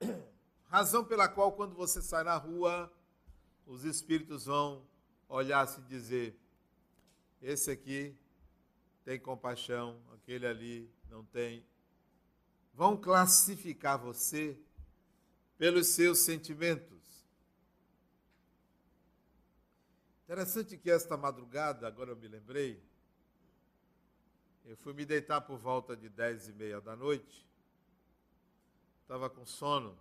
Razão 0.68 1.04
pela 1.04 1.28
qual, 1.28 1.52
quando 1.52 1.74
você 1.74 2.00
sai 2.00 2.24
na 2.24 2.36
rua, 2.36 2.92
os 3.66 3.84
espíritos 3.84 4.46
vão 4.46 4.82
olhar 5.28 5.68
e 5.78 5.80
dizer: 5.82 6.38
esse 7.40 7.70
aqui 7.70 8.16
tem 9.04 9.18
compaixão, 9.18 10.00
aquele 10.14 10.46
ali 10.46 10.90
não 11.08 11.24
tem. 11.24 11.64
Vão 12.74 12.96
classificar 12.96 13.98
você 13.98 14.58
pelos 15.58 15.88
seus 15.88 16.20
sentimentos. 16.20 16.92
Interessante 20.24 20.78
que 20.78 20.90
esta 20.90 21.16
madrugada, 21.16 21.86
agora 21.86 22.10
eu 22.10 22.16
me 22.16 22.26
lembrei, 22.26 22.82
eu 24.64 24.76
fui 24.76 24.92
me 24.92 25.04
deitar 25.04 25.40
por 25.40 25.58
volta 25.58 25.96
de 25.96 26.08
dez 26.08 26.48
e 26.48 26.52
meia 26.52 26.80
da 26.80 26.96
noite, 26.96 27.46
estava 29.02 29.28
com 29.28 29.44
sono. 29.44 29.96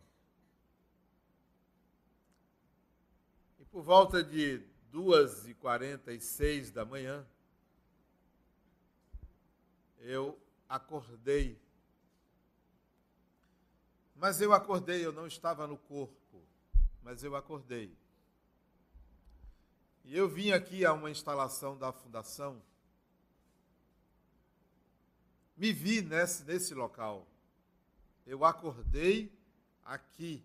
por 3.72 3.82
volta 3.82 4.22
de 4.22 4.62
2h46 4.94 6.72
da 6.72 6.84
manhã, 6.84 7.26
eu 10.00 10.38
acordei. 10.68 11.58
Mas 14.14 14.42
eu 14.42 14.52
acordei, 14.54 15.06
eu 15.06 15.14
não 15.14 15.26
estava 15.26 15.66
no 15.66 15.78
corpo, 15.78 16.44
mas 17.02 17.24
eu 17.24 17.34
acordei. 17.36 17.96
E 20.04 20.18
eu 20.18 20.28
vim 20.28 20.52
aqui 20.52 20.86
a 20.86 20.92
uma 20.92 21.10
instalação 21.10 21.78
da 21.78 21.94
fundação, 21.94 22.62
me 25.56 25.72
vi 25.72 26.02
nesse, 26.02 26.44
nesse 26.44 26.74
local. 26.74 27.28
Eu 28.26 28.46
acordei 28.46 29.32
aqui, 29.84 30.44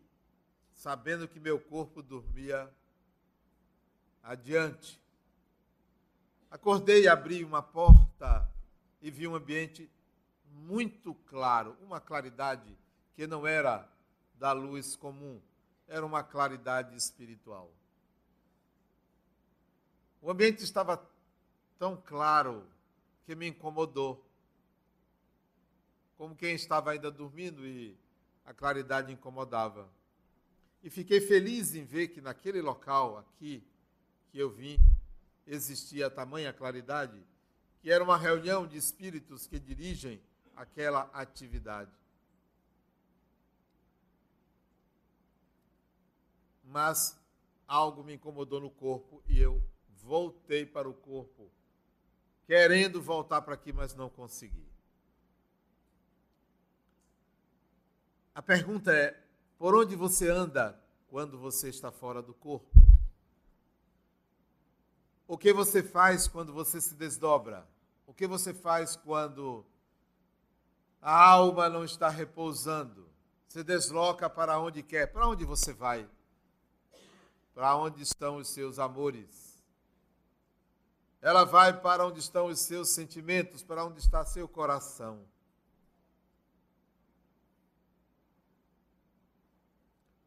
sabendo 0.72 1.28
que 1.28 1.38
meu 1.38 1.58
corpo 1.58 2.02
dormia 2.02 2.70
adiante. 4.22 5.00
Acordei, 6.50 7.06
abri 7.06 7.44
uma 7.44 7.62
porta 7.62 8.50
e 9.00 9.10
vi 9.10 9.28
um 9.28 9.34
ambiente 9.34 9.90
muito 10.50 11.14
claro, 11.26 11.76
uma 11.82 12.00
claridade 12.00 12.76
que 13.14 13.26
não 13.26 13.46
era 13.46 13.88
da 14.34 14.52
luz 14.52 14.96
comum, 14.96 15.40
era 15.86 16.04
uma 16.04 16.22
claridade 16.22 16.96
espiritual. 16.96 17.70
O 20.20 20.30
ambiente 20.30 20.64
estava 20.64 21.00
tão 21.78 21.96
claro 21.96 22.66
que 23.24 23.34
me 23.34 23.46
incomodou. 23.46 24.25
Como 26.16 26.34
quem 26.34 26.54
estava 26.54 26.90
ainda 26.90 27.10
dormindo 27.10 27.66
e 27.66 27.96
a 28.44 28.54
claridade 28.54 29.12
incomodava. 29.12 29.88
E 30.82 30.88
fiquei 30.88 31.20
feliz 31.20 31.74
em 31.74 31.84
ver 31.84 32.08
que 32.08 32.20
naquele 32.20 32.62
local 32.62 33.18
aqui 33.18 33.62
que 34.30 34.38
eu 34.38 34.50
vim 34.50 34.78
existia 35.46 36.10
tamanha 36.10 36.52
claridade, 36.52 37.22
que 37.80 37.90
era 37.90 38.02
uma 38.02 38.16
reunião 38.16 38.66
de 38.66 38.76
espíritos 38.76 39.46
que 39.46 39.58
dirigem 39.58 40.20
aquela 40.54 41.02
atividade. 41.12 41.92
Mas 46.64 47.18
algo 47.66 48.02
me 48.02 48.14
incomodou 48.14 48.60
no 48.60 48.70
corpo 48.70 49.22
e 49.28 49.40
eu 49.40 49.62
voltei 50.02 50.64
para 50.66 50.88
o 50.88 50.94
corpo, 50.94 51.50
querendo 52.46 53.00
voltar 53.00 53.42
para 53.42 53.54
aqui, 53.54 53.72
mas 53.72 53.94
não 53.94 54.08
consegui. 54.08 54.65
A 58.36 58.42
pergunta 58.42 58.92
é: 58.92 59.18
por 59.56 59.74
onde 59.74 59.96
você 59.96 60.28
anda 60.28 60.78
quando 61.08 61.38
você 61.38 61.70
está 61.70 61.90
fora 61.90 62.20
do 62.20 62.34
corpo? 62.34 62.68
O 65.26 65.38
que 65.38 65.54
você 65.54 65.82
faz 65.82 66.28
quando 66.28 66.52
você 66.52 66.78
se 66.78 66.94
desdobra? 66.94 67.66
O 68.06 68.12
que 68.12 68.26
você 68.26 68.52
faz 68.52 68.94
quando 68.94 69.64
a 71.00 71.30
alma 71.30 71.70
não 71.70 71.82
está 71.82 72.10
repousando? 72.10 73.08
Se 73.48 73.64
desloca 73.64 74.28
para 74.28 74.60
onde 74.60 74.82
quer. 74.82 75.06
Para 75.06 75.26
onde 75.26 75.46
você 75.46 75.72
vai? 75.72 76.06
Para 77.54 77.74
onde 77.74 78.02
estão 78.02 78.36
os 78.36 78.48
seus 78.48 78.78
amores? 78.78 79.64
Ela 81.22 81.44
vai 81.44 81.80
para 81.80 82.06
onde 82.06 82.20
estão 82.20 82.48
os 82.48 82.60
seus 82.60 82.90
sentimentos, 82.90 83.62
para 83.62 83.82
onde 83.82 83.98
está 83.98 84.26
seu 84.26 84.46
coração. 84.46 85.24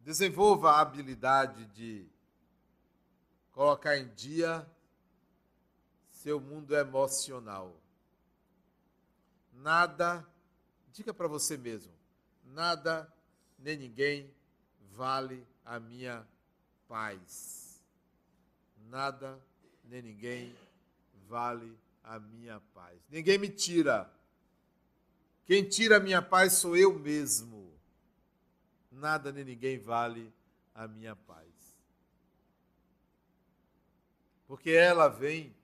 Desenvolva 0.10 0.72
a 0.72 0.80
habilidade 0.80 1.66
de 1.66 2.03
colocar 3.51 3.95
em 3.95 4.07
dia 4.16 4.68
seu 6.10 6.39
mundo 6.39 6.76
emocional. 6.76 7.80
Nada, 9.53 10.28
diga 10.91 11.14
para 11.14 11.28
você 11.28 11.55
mesmo, 11.57 11.93
nada 12.43 13.07
nem 13.60 13.78
ninguém 13.78 14.34
vale 14.95 15.45
a 15.64 15.80
minha 15.80 16.28
paz. 16.88 17.80
Nada 18.89 19.39
nem 19.84 20.01
ninguém 20.01 20.55
vale 21.28 21.78
a 22.03 22.18
minha 22.20 22.60
paz. 22.74 22.99
Ninguém 23.12 23.38
me 23.38 23.47
tira. 23.47 24.12
Quem 25.45 25.70
tira 25.70 25.97
a 25.97 25.99
minha 25.99 26.20
paz 26.20 26.53
sou 26.53 26.76
eu 26.76 26.97
mesmo 26.97 27.69
nada 28.92 29.32
nem 29.32 29.44
ninguém 29.44 29.78
vale 29.78 30.34
a 30.74 30.88
minha 30.88 31.16
paz. 31.16 31.48
Porque 34.48 34.72
ela 34.72 35.08
vem 35.08 35.56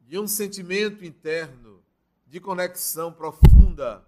de 0.00 0.18
um 0.18 0.26
sentimento 0.26 1.04
interno 1.04 1.82
de 2.26 2.40
conexão 2.40 3.12
profunda 3.12 4.04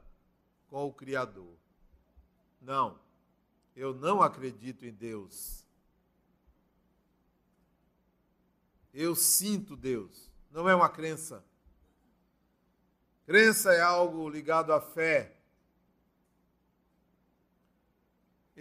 com 0.69 0.87
o 0.87 0.93
Criador. 0.93 1.57
Não, 2.61 2.99
eu 3.77 3.95
não 3.95 4.23
acredito 4.23 4.85
em 4.85 4.93
Deus. 4.93 5.65
Eu 8.93 9.15
sinto 9.15 9.77
Deus, 9.77 10.31
não 10.51 10.69
é 10.69 10.75
uma 10.75 10.89
crença. 10.89 11.45
Crença 13.25 13.73
é 13.73 13.81
algo 13.81 14.29
ligado 14.29 14.73
à 14.73 14.81
fé, 14.81 15.37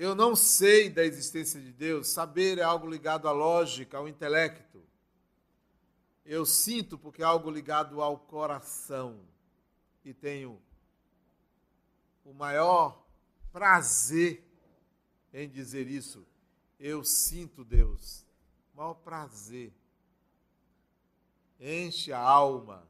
Eu 0.02 0.16
não 0.16 0.36
sei 0.36 0.90
da 0.90 1.06
existência 1.06 1.62
de 1.62 1.72
Deus. 1.72 2.08
Saber 2.08 2.58
é 2.58 2.64
algo 2.64 2.90
ligado 2.90 3.28
à 3.28 3.32
lógica, 3.32 4.00
ao 4.00 4.08
intelecto. 4.08 4.84
Eu 6.26 6.44
sinto 6.44 6.98
porque 6.98 7.22
é 7.22 7.26
algo 7.26 7.52
ligado 7.52 8.02
ao 8.02 8.18
coração. 8.18 9.20
E 10.04 10.12
tenho 10.12 10.60
o 12.26 12.34
maior 12.34 13.06
prazer 13.52 14.44
em 15.32 15.48
dizer 15.48 15.88
isso. 15.88 16.26
Eu 16.80 17.04
sinto 17.04 17.64
Deus. 17.64 18.26
O 18.74 18.78
maior 18.78 18.96
prazer. 18.96 19.72
Enche 21.60 22.12
a 22.12 22.20
alma. 22.20 22.88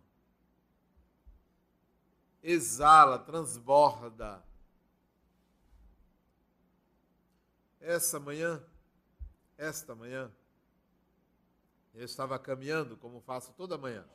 Exala, 2.41 3.19
transborda 3.19 4.41
Essa 7.81 8.19
manhã, 8.19 8.63
esta 9.57 9.95
manhã, 9.95 10.31
eu 11.93 12.05
estava 12.05 12.37
caminhando, 12.39 12.95
como 12.95 13.19
faço 13.19 13.51
toda 13.53 13.77
manhã, 13.77 14.05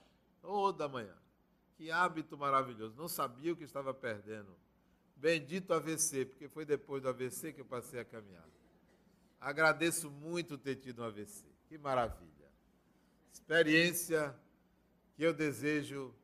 toda 0.41 0.89
manhã. 0.89 1.14
Que 1.77 1.91
hábito 1.91 2.39
maravilhoso, 2.39 2.97
não 2.97 3.09
sabia 3.09 3.53
o 3.53 3.57
que 3.57 3.64
estava 3.64 3.93
perdendo. 3.93 4.57
Bendito 5.17 5.75
AVC, 5.75 6.27
porque 6.27 6.49
foi 6.49 6.64
depois 6.64 7.03
do 7.03 7.09
AVC 7.09 7.53
que 7.53 7.61
eu 7.61 7.67
passei 7.67 8.01
a 8.01 8.05
caminhar. 8.05 8.47
Agradeço 9.41 10.11
muito 10.11 10.57
ter 10.57 10.77
tido 10.77 11.03
um 11.03 11.05
AVC, 11.05 11.45
que 11.69 11.77
maravilha. 11.77 12.51
Experiência 13.33 14.35
que 15.14 15.23
eu 15.23 15.35
desejo 15.35 16.14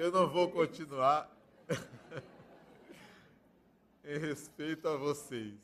Eu 0.00 0.10
não 0.10 0.26
vou 0.26 0.50
continuar 0.50 1.30
em 4.02 4.18
respeito 4.18 4.88
a 4.88 4.96
vocês. 4.96 5.54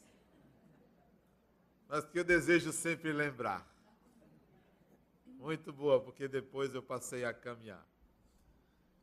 Mas 1.88 2.04
que 2.04 2.18
eu 2.18 2.24
desejo 2.24 2.70
sempre 2.70 3.14
lembrar. 3.14 3.66
Muito 5.24 5.72
boa, 5.72 5.98
porque 5.98 6.28
depois 6.28 6.74
eu 6.74 6.82
passei 6.82 7.24
a 7.24 7.32
caminhar. 7.32 7.82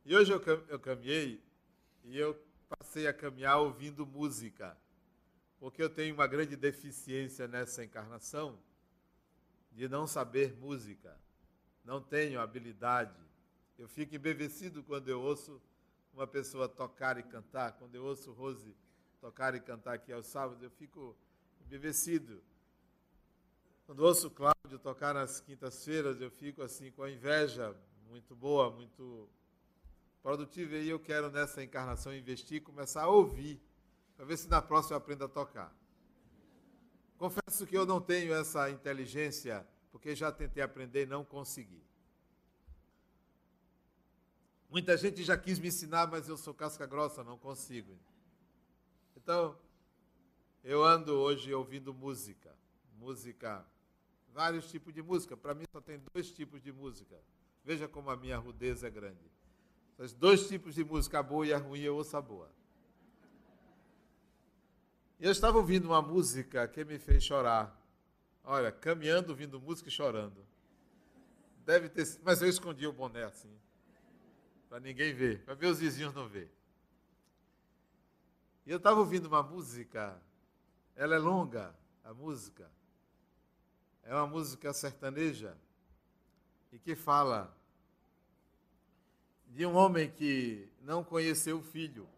E 0.04 0.14
hoje 0.14 0.30
eu, 0.30 0.40
eu 0.68 0.78
caminhei 0.78 1.42
e 2.04 2.16
eu 2.16 2.40
passei 2.68 3.08
a 3.08 3.12
caminhar 3.12 3.58
ouvindo 3.58 4.06
música. 4.06 4.78
Porque 5.58 5.82
eu 5.82 5.90
tenho 5.90 6.14
uma 6.14 6.28
grande 6.28 6.54
deficiência 6.54 7.48
nessa 7.48 7.82
encarnação 7.82 8.56
de 9.72 9.88
não 9.88 10.06
saber 10.06 10.54
música. 10.54 11.18
Não 11.84 12.00
tenho 12.00 12.40
habilidade 12.40 13.23
eu 13.78 13.88
fico 13.88 14.14
embevecido 14.14 14.82
quando 14.82 15.08
eu 15.08 15.20
ouço 15.20 15.60
uma 16.12 16.26
pessoa 16.26 16.68
tocar 16.68 17.18
e 17.18 17.22
cantar. 17.22 17.72
Quando 17.72 17.94
eu 17.94 18.04
ouço 18.04 18.32
Rose 18.32 18.74
tocar 19.20 19.54
e 19.54 19.60
cantar 19.60 19.94
aqui 19.94 20.12
aos 20.12 20.26
sábados, 20.26 20.62
eu 20.62 20.70
fico 20.70 21.16
embevecido. 21.60 22.42
Quando 23.86 24.00
ouço 24.00 24.30
Cláudio 24.30 24.78
tocar 24.78 25.12
nas 25.12 25.40
quintas-feiras, 25.40 26.20
eu 26.20 26.30
fico 26.30 26.62
assim 26.62 26.90
com 26.92 27.02
a 27.02 27.10
inveja 27.10 27.76
muito 28.08 28.34
boa, 28.34 28.70
muito 28.70 29.28
produtiva. 30.22 30.76
E 30.76 30.88
eu 30.88 31.00
quero 31.00 31.30
nessa 31.30 31.62
encarnação 31.62 32.14
investir 32.14 32.62
começar 32.62 33.02
a 33.02 33.08
ouvir, 33.08 33.60
para 34.16 34.24
ver 34.24 34.36
se 34.36 34.48
na 34.48 34.62
próxima 34.62 34.94
eu 34.94 34.98
aprendo 34.98 35.24
a 35.24 35.28
tocar. 35.28 35.76
Confesso 37.18 37.66
que 37.66 37.76
eu 37.76 37.84
não 37.84 38.00
tenho 38.00 38.32
essa 38.32 38.70
inteligência, 38.70 39.66
porque 39.90 40.14
já 40.14 40.30
tentei 40.30 40.62
aprender 40.62 41.02
e 41.02 41.06
não 41.06 41.24
consegui. 41.24 41.82
Muita 44.74 44.96
gente 44.96 45.22
já 45.22 45.36
quis 45.36 45.60
me 45.60 45.68
ensinar, 45.68 46.08
mas 46.08 46.28
eu 46.28 46.36
sou 46.36 46.52
casca 46.52 46.84
grossa, 46.84 47.22
não 47.22 47.38
consigo. 47.38 47.96
Então, 49.16 49.56
eu 50.64 50.82
ando 50.82 51.12
hoje 51.12 51.54
ouvindo 51.54 51.94
música. 51.94 52.52
Música, 52.98 53.64
vários 54.32 54.68
tipos 54.68 54.92
de 54.92 55.00
música. 55.00 55.36
Para 55.36 55.54
mim 55.54 55.62
só 55.70 55.80
tem 55.80 56.02
dois 56.12 56.28
tipos 56.32 56.60
de 56.60 56.72
música. 56.72 57.16
Veja 57.64 57.86
como 57.86 58.10
a 58.10 58.16
minha 58.16 58.36
rudeza 58.36 58.88
é 58.88 58.90
grande. 58.90 59.30
Os 59.96 60.12
dois 60.12 60.48
tipos 60.48 60.74
de 60.74 60.82
música, 60.82 61.20
a 61.20 61.22
boa 61.22 61.46
e 61.46 61.52
a 61.52 61.58
ruim, 61.58 61.82
eu 61.82 61.94
ouço 61.94 62.16
a 62.16 62.20
boa. 62.20 62.50
Eu 65.20 65.30
estava 65.30 65.56
ouvindo 65.56 65.84
uma 65.84 66.02
música 66.02 66.66
que 66.66 66.84
me 66.84 66.98
fez 66.98 67.22
chorar. 67.22 67.80
Olha, 68.42 68.72
caminhando, 68.72 69.30
ouvindo 69.30 69.60
música 69.60 69.88
e 69.88 69.92
chorando. 69.92 70.44
Deve 71.64 71.88
ter, 71.88 72.04
mas 72.24 72.42
eu 72.42 72.48
escondi 72.48 72.88
o 72.88 72.92
boné 72.92 73.22
assim 73.22 73.56
para 74.74 74.80
ninguém 74.80 75.14
ver, 75.14 75.38
para 75.44 75.54
meus 75.54 75.78
vizinhos 75.78 76.12
não 76.12 76.26
ver. 76.26 76.50
E 78.66 78.72
eu 78.72 78.78
estava 78.78 78.98
ouvindo 78.98 79.26
uma 79.26 79.40
música, 79.40 80.20
ela 80.96 81.14
é 81.14 81.18
longa, 81.18 81.72
a 82.02 82.12
música. 82.12 82.68
É 84.02 84.12
uma 84.12 84.26
música 84.26 84.72
sertaneja 84.72 85.56
e 86.72 86.78
que 86.80 86.96
fala 86.96 87.56
de 89.46 89.64
um 89.64 89.76
homem 89.76 90.10
que 90.10 90.68
não 90.82 91.04
conheceu 91.04 91.58
o 91.58 91.62
filho 91.62 92.08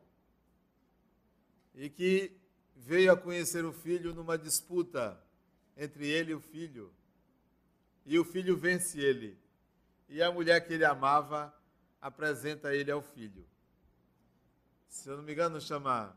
e 1.75 1.91
que 1.91 2.35
veio 2.75 3.13
a 3.13 3.19
conhecer 3.19 3.67
o 3.67 3.73
filho 3.75 4.15
numa 4.15 4.39
disputa 4.39 5.23
entre 5.77 6.09
ele 6.09 6.33
e 6.33 6.35
o 6.35 6.41
filho. 6.41 6.91
E 8.07 8.19
o 8.19 8.25
filho 8.25 8.57
vence 8.57 8.99
ele. 8.99 9.37
E 10.09 10.23
a 10.23 10.33
mulher 10.33 10.67
que 10.67 10.73
ele 10.73 10.87
amava 10.87 11.55
apresenta 12.07 12.73
ele 12.73 12.91
ao 12.91 13.03
filho. 13.03 13.45
Se 14.89 15.09
eu 15.09 15.17
não 15.17 15.25
me 15.25 15.33
engano, 15.33 15.61
chama 15.61 16.17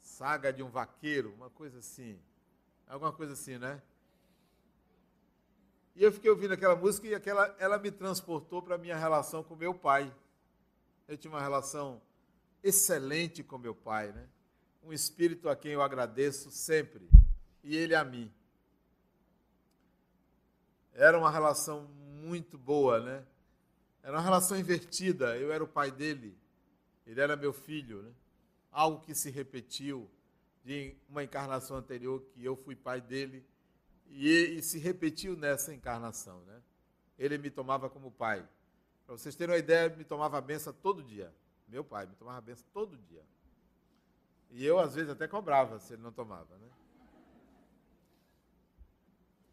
Saga 0.00 0.50
de 0.50 0.62
um 0.62 0.70
Vaqueiro, 0.70 1.34
uma 1.34 1.50
coisa 1.50 1.78
assim. 1.78 2.18
Alguma 2.86 3.12
coisa 3.12 3.34
assim, 3.34 3.58
né? 3.58 3.82
E 5.94 6.02
eu 6.02 6.10
fiquei 6.10 6.30
ouvindo 6.30 6.54
aquela 6.54 6.74
música 6.74 7.06
e 7.06 7.14
aquela, 7.14 7.54
ela 7.58 7.78
me 7.78 7.90
transportou 7.90 8.62
para 8.62 8.76
a 8.76 8.78
minha 8.78 8.96
relação 8.96 9.44
com 9.44 9.54
meu 9.54 9.74
pai. 9.74 10.10
Eu 11.06 11.18
tinha 11.18 11.30
uma 11.30 11.42
relação 11.42 12.00
excelente 12.62 13.42
com 13.42 13.58
meu 13.58 13.74
pai, 13.74 14.10
né? 14.10 14.26
Um 14.82 14.90
espírito 14.90 15.50
a 15.50 15.54
quem 15.54 15.72
eu 15.72 15.82
agradeço 15.82 16.50
sempre, 16.50 17.10
e 17.62 17.76
ele 17.76 17.94
a 17.94 18.02
mim. 18.02 18.32
Era 20.94 21.18
uma 21.18 21.30
relação 21.30 21.82
muito 22.22 22.56
boa, 22.56 23.00
né? 23.00 23.26
Era 24.02 24.16
uma 24.16 24.22
relação 24.22 24.58
invertida. 24.58 25.36
Eu 25.36 25.52
era 25.52 25.62
o 25.62 25.68
pai 25.68 25.90
dele, 25.90 26.36
ele 27.06 27.20
era 27.20 27.36
meu 27.36 27.52
filho, 27.52 28.02
né? 28.02 28.12
Algo 28.70 29.00
que 29.00 29.14
se 29.14 29.30
repetiu 29.30 30.08
de 30.64 30.96
uma 31.08 31.24
encarnação 31.24 31.76
anterior 31.76 32.20
que 32.32 32.44
eu 32.44 32.56
fui 32.56 32.76
pai 32.76 33.00
dele 33.00 33.44
e, 34.06 34.56
e 34.56 34.62
se 34.62 34.78
repetiu 34.78 35.36
nessa 35.36 35.74
encarnação, 35.74 36.40
né? 36.44 36.62
Ele 37.18 37.36
me 37.38 37.50
tomava 37.50 37.90
como 37.90 38.10
pai. 38.10 38.46
Para 39.06 39.16
vocês 39.16 39.34
terem 39.34 39.54
uma 39.54 39.58
ideia, 39.58 39.88
me 39.94 40.04
tomava 40.04 40.38
a 40.38 40.40
benção 40.40 40.72
todo 40.72 41.02
dia. 41.02 41.34
Meu 41.68 41.84
pai 41.84 42.06
me 42.06 42.14
tomava 42.14 42.38
a 42.38 42.40
benção 42.40 42.66
todo 42.72 42.96
dia. 42.96 43.24
E 44.50 44.64
eu, 44.64 44.78
às 44.78 44.94
vezes, 44.94 45.10
até 45.10 45.28
cobrava 45.28 45.78
se 45.78 45.92
ele 45.92 46.02
não 46.02 46.12
tomava, 46.12 46.56
né? 46.58 46.68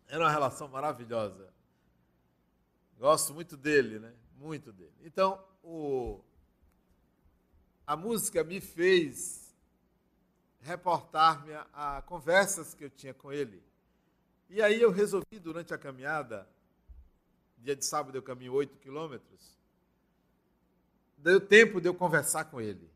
Era 0.08 0.24
uma 0.24 0.32
relação 0.32 0.68
maravilhosa. 0.68 1.54
Gosto 2.98 3.34
muito 3.34 3.58
dele, 3.58 4.00
né? 4.00 4.14
Muito 4.38 4.72
dele. 4.72 4.94
Então, 5.04 5.44
o, 5.64 6.24
a 7.86 7.98
música 7.98 8.44
me 8.44 8.62
fez 8.62 9.54
reportar-me 10.62 11.54
a, 11.54 11.98
a 11.98 12.02
conversas 12.04 12.74
que 12.74 12.84
eu 12.84 12.90
tinha 12.90 13.14
com 13.14 13.32
ele. 13.32 13.64
E 14.50 14.62
aí 14.62 14.82
eu 14.82 14.92
resolvi, 14.92 15.40
durante 15.40 15.74
a 15.74 15.78
caminhada, 15.78 16.48
dia 17.58 17.76
de 17.76 17.84
sábado 17.84 18.18
eu 18.18 18.22
caminho 18.22 18.54
8 18.54 18.78
quilômetros, 18.78 19.58
deu 21.18 21.42
tempo 21.42 21.82
de 21.82 21.90
eu 21.90 21.94
conversar 21.94 22.46
com 22.46 22.62
ele. 22.62 22.90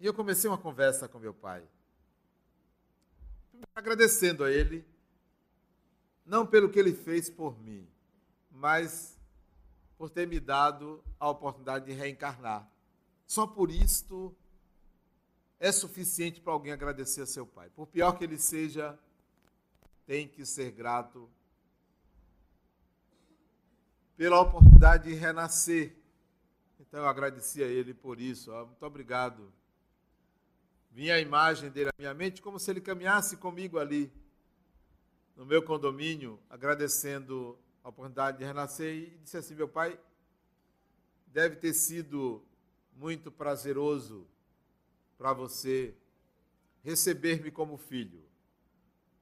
E 0.00 0.06
eu 0.06 0.12
comecei 0.12 0.50
uma 0.50 0.58
conversa 0.58 1.08
com 1.08 1.18
meu 1.18 1.32
pai, 1.32 1.62
agradecendo 3.74 4.44
a 4.44 4.50
ele, 4.50 4.84
não 6.26 6.46
pelo 6.46 6.68
que 6.68 6.78
ele 6.78 6.92
fez 6.92 7.30
por 7.30 7.58
mim, 7.60 7.86
mas 8.50 9.13
por 10.04 10.10
ter 10.10 10.26
me 10.26 10.38
dado 10.38 11.02
a 11.18 11.30
oportunidade 11.30 11.86
de 11.86 11.92
reencarnar. 11.94 12.70
Só 13.26 13.46
por 13.46 13.70
isto 13.70 14.36
é 15.58 15.72
suficiente 15.72 16.42
para 16.42 16.52
alguém 16.52 16.74
agradecer 16.74 17.22
a 17.22 17.26
seu 17.26 17.46
pai. 17.46 17.70
Por 17.70 17.86
pior 17.86 18.12
que 18.12 18.22
ele 18.22 18.36
seja, 18.36 18.98
tem 20.04 20.28
que 20.28 20.44
ser 20.44 20.72
grato 20.72 21.26
pela 24.14 24.38
oportunidade 24.42 25.08
de 25.08 25.14
renascer. 25.14 25.96
Então 26.78 27.00
eu 27.00 27.08
agradeci 27.08 27.62
a 27.62 27.66
ele 27.66 27.94
por 27.94 28.20
isso. 28.20 28.52
Muito 28.52 28.84
obrigado. 28.84 29.50
Vinha 30.90 31.14
a 31.14 31.18
imagem 31.18 31.70
dele 31.70 31.88
à 31.88 31.94
minha 31.98 32.12
mente 32.12 32.42
como 32.42 32.58
se 32.58 32.70
ele 32.70 32.82
caminhasse 32.82 33.38
comigo 33.38 33.78
ali 33.78 34.12
no 35.34 35.46
meu 35.46 35.62
condomínio, 35.62 36.38
agradecendo 36.50 37.58
a 37.84 37.90
oportunidade 37.90 38.38
de 38.38 38.44
renascer 38.44 38.94
e 38.94 39.18
disse 39.18 39.36
assim: 39.36 39.54
"Meu 39.54 39.68
pai, 39.68 39.96
deve 41.26 41.56
ter 41.56 41.74
sido 41.74 42.42
muito 42.96 43.30
prazeroso 43.30 44.26
para 45.18 45.32
você 45.32 45.94
receber-me 46.82 47.50
como 47.50 47.76
filho. 47.76 48.22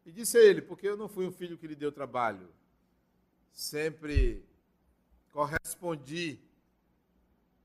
E 0.04 0.10
disse 0.10 0.36
a 0.36 0.42
ele, 0.42 0.60
porque 0.60 0.86
eu 0.86 0.96
não 0.96 1.08
fui 1.08 1.26
um 1.26 1.32
filho 1.32 1.56
que 1.56 1.66
lhe 1.66 1.76
deu 1.76 1.92
trabalho. 1.92 2.48
Sempre 3.52 4.44
correspondi 5.30 6.40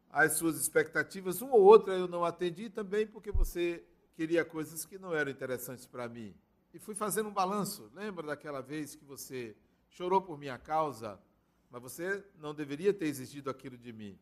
às 0.10 0.34
suas 0.34 0.60
expectativas. 0.60 1.42
Uma 1.42 1.56
ou 1.56 1.64
outra 1.64 1.94
eu 1.94 2.08
não 2.08 2.24
atendi 2.24 2.70
também 2.70 3.08
porque 3.08 3.32
você 3.32 3.84
queria 4.16 4.46
coisas 4.46 4.86
que 4.86 4.98
não 4.98 5.14
eram 5.16 5.32
interessantes 5.32 5.86
para 5.86 6.08
mim. 6.08 6.34
E 6.74 6.80
fui 6.80 6.94
fazendo 6.94 7.30
um 7.30 7.34
balanço. 7.34 7.92
Lembra 7.96 8.28
daquela 8.28 8.62
vez 8.62 8.96
que 8.96 9.04
você 9.04 9.56
chorou 9.98 10.22
por 10.22 10.38
minha 10.38 10.58
causa, 10.58 11.20
mas 11.70 11.82
você 11.82 12.24
não 12.40 12.54
deveria 12.54 12.94
ter 12.94 13.08
exigido 13.08 13.50
aquilo 13.50 13.78
de 13.78 13.92
mim? 13.92 14.18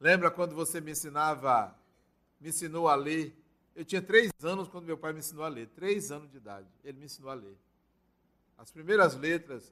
Lembra 0.00 0.30
quando 0.30 0.54
você 0.54 0.80
me 0.80 0.92
ensinava, 0.92 1.76
me 2.40 2.48
ensinou 2.48 2.88
a 2.88 2.94
ler 2.94 3.36
eu 3.76 3.84
tinha 3.84 4.00
três 4.00 4.32
anos 4.42 4.68
quando 4.68 4.86
meu 4.86 4.96
pai 4.96 5.12
me 5.12 5.18
ensinou 5.18 5.44
a 5.44 5.48
ler, 5.48 5.68
três 5.68 6.10
anos 6.10 6.30
de 6.30 6.38
idade. 6.38 6.66
Ele 6.82 6.98
me 6.98 7.04
ensinou 7.04 7.30
a 7.30 7.34
ler. 7.34 7.54
As 8.56 8.70
primeiras 8.70 9.14
letras 9.14 9.70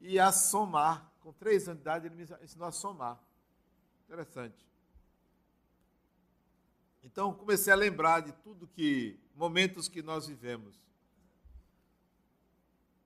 e 0.00 0.18
a 0.18 0.32
somar. 0.32 1.12
Com 1.20 1.34
três 1.34 1.68
anos 1.68 1.76
de 1.76 1.82
idade, 1.82 2.06
ele 2.06 2.14
me 2.14 2.26
ensinou 2.42 2.66
a 2.66 2.72
somar. 2.72 3.22
Interessante. 4.06 4.66
Então, 7.04 7.34
comecei 7.34 7.70
a 7.70 7.76
lembrar 7.76 8.20
de 8.20 8.32
tudo 8.32 8.66
que, 8.66 9.20
momentos 9.36 9.86
que 9.86 10.02
nós 10.02 10.26
vivemos. 10.26 10.74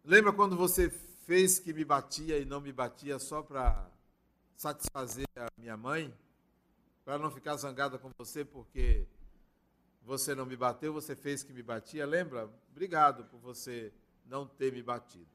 Lembra 0.09 0.33
quando 0.33 0.57
você 0.57 0.89
fez 0.89 1.59
que 1.59 1.73
me 1.73 1.85
batia 1.85 2.39
e 2.39 2.45
não 2.45 2.61
me 2.61 2.73
batia 2.73 3.19
só 3.19 3.43
para 3.43 3.91
satisfazer 4.57 5.27
a 5.35 5.49
minha 5.59 5.77
mãe? 5.77 6.17
Para 7.05 7.19
não 7.19 7.29
ficar 7.29 7.57
zangada 7.57 7.99
com 7.99 8.13
você 8.17 8.45
porque 8.45 9.05
você 10.03 10.33
não 10.33 10.47
me 10.47 10.57
bateu, 10.57 10.93
você 10.93 11.17
fez 11.17 11.43
que 11.43 11.53
me 11.53 11.61
batia. 11.61 12.07
Lembra? 12.07 12.49
Obrigado 12.71 13.25
por 13.25 13.41
você 13.41 13.93
não 14.27 14.47
ter 14.47 14.73
me 14.73 14.81
batido. 14.81 15.27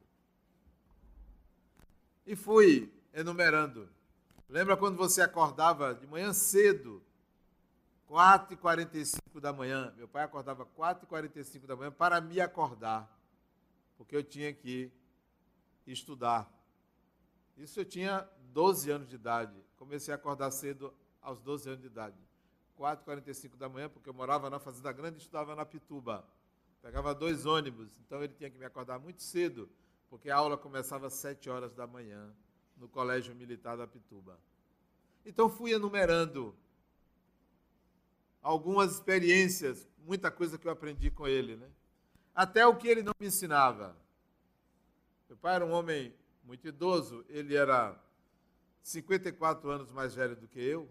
E 2.25 2.33
fui 2.33 2.89
enumerando. 3.13 3.89
Lembra 4.47 4.77
quando 4.77 4.95
você 4.95 5.21
acordava 5.21 5.93
de 5.93 6.07
manhã 6.07 6.31
cedo, 6.31 7.03
4h45 8.09 9.41
da 9.41 9.51
manhã? 9.51 9.93
Meu 9.97 10.07
pai 10.07 10.23
acordava 10.23 10.65
4h45 10.65 11.65
da 11.65 11.75
manhã 11.75 11.91
para 11.91 12.21
me 12.21 12.39
acordar, 12.39 13.20
porque 14.01 14.15
eu 14.15 14.23
tinha 14.23 14.51
que 14.51 14.91
estudar. 15.85 16.51
Isso 17.55 17.79
eu 17.79 17.85
tinha 17.85 18.27
12 18.51 18.89
anos 18.89 19.07
de 19.07 19.13
idade. 19.13 19.63
Comecei 19.77 20.11
a 20.11 20.15
acordar 20.15 20.49
cedo 20.49 20.91
aos 21.21 21.39
12 21.39 21.69
anos 21.69 21.81
de 21.81 21.85
idade. 21.85 22.17
4h45 22.79 23.55
da 23.57 23.69
manhã, 23.69 23.89
porque 23.89 24.09
eu 24.09 24.13
morava 24.15 24.49
na 24.49 24.57
Fazenda 24.57 24.91
Grande 24.91 25.17
e 25.17 25.19
estudava 25.19 25.55
na 25.55 25.67
Pituba. 25.67 26.27
Pegava 26.81 27.13
dois 27.13 27.45
ônibus, 27.45 27.99
então 27.99 28.23
ele 28.23 28.33
tinha 28.33 28.49
que 28.49 28.57
me 28.57 28.65
acordar 28.65 28.97
muito 28.97 29.21
cedo, 29.21 29.69
porque 30.09 30.31
a 30.31 30.35
aula 30.35 30.57
começava 30.57 31.05
às 31.05 31.13
7 31.13 31.47
horas 31.47 31.75
da 31.75 31.85
manhã, 31.85 32.33
no 32.75 32.89
Colégio 32.89 33.35
Militar 33.35 33.77
da 33.77 33.85
Pituba. 33.85 34.39
Então 35.23 35.47
fui 35.47 35.73
enumerando 35.73 36.55
algumas 38.41 38.93
experiências, 38.93 39.87
muita 39.99 40.31
coisa 40.31 40.57
que 40.57 40.67
eu 40.67 40.71
aprendi 40.71 41.11
com 41.11 41.27
ele, 41.27 41.55
né? 41.55 41.69
Até 42.33 42.65
o 42.65 42.75
que 42.75 42.87
ele 42.87 43.03
não 43.03 43.13
me 43.19 43.27
ensinava. 43.27 43.95
Meu 45.27 45.37
pai 45.37 45.55
era 45.55 45.65
um 45.65 45.71
homem 45.71 46.13
muito 46.43 46.67
idoso, 46.67 47.25
ele 47.29 47.55
era 47.55 47.97
54 48.83 49.69
anos 49.69 49.91
mais 49.91 50.13
velho 50.13 50.35
do 50.35 50.47
que 50.47 50.59
eu, 50.59 50.89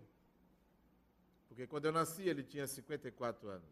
porque 1.49 1.67
quando 1.67 1.85
eu 1.87 1.93
nasci 1.93 2.23
ele 2.23 2.43
tinha 2.43 2.67
54 2.67 3.49
anos. 3.49 3.69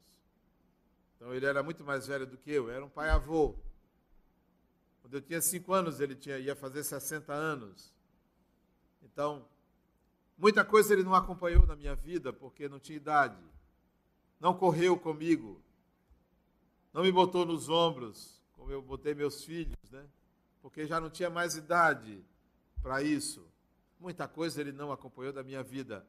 Então 1.16 1.32
ele 1.34 1.46
era 1.46 1.62
muito 1.62 1.84
mais 1.84 2.06
velho 2.06 2.26
do 2.26 2.36
que 2.36 2.50
eu, 2.50 2.70
era 2.70 2.84
um 2.84 2.88
pai-avô. 2.88 3.56
Quando 5.00 5.14
eu 5.14 5.22
tinha 5.22 5.40
5 5.40 5.72
anos 5.72 6.00
ele 6.00 6.14
tinha, 6.14 6.38
ia 6.38 6.54
fazer 6.54 6.84
60 6.84 7.32
anos. 7.32 7.94
Então, 9.02 9.48
muita 10.36 10.64
coisa 10.64 10.92
ele 10.92 11.02
não 11.02 11.14
acompanhou 11.14 11.66
na 11.66 11.74
minha 11.74 11.94
vida 11.94 12.32
porque 12.32 12.68
não 12.68 12.78
tinha 12.78 12.96
idade. 12.96 13.42
Não 14.38 14.54
correu 14.54 14.98
comigo. 14.98 15.62
Não 16.92 17.02
me 17.02 17.12
botou 17.12 17.44
nos 17.44 17.68
ombros, 17.68 18.42
como 18.52 18.70
eu 18.70 18.82
botei 18.82 19.14
meus 19.14 19.44
filhos, 19.44 19.90
né? 19.90 20.04
Porque 20.60 20.86
já 20.86 21.00
não 21.00 21.10
tinha 21.10 21.30
mais 21.30 21.54
idade 21.54 22.24
para 22.82 23.02
isso. 23.02 23.46
Muita 24.00 24.26
coisa 24.28 24.60
ele 24.60 24.72
não 24.72 24.92
acompanhou 24.92 25.32
da 25.32 25.42
minha 25.42 25.62
vida 25.62 26.06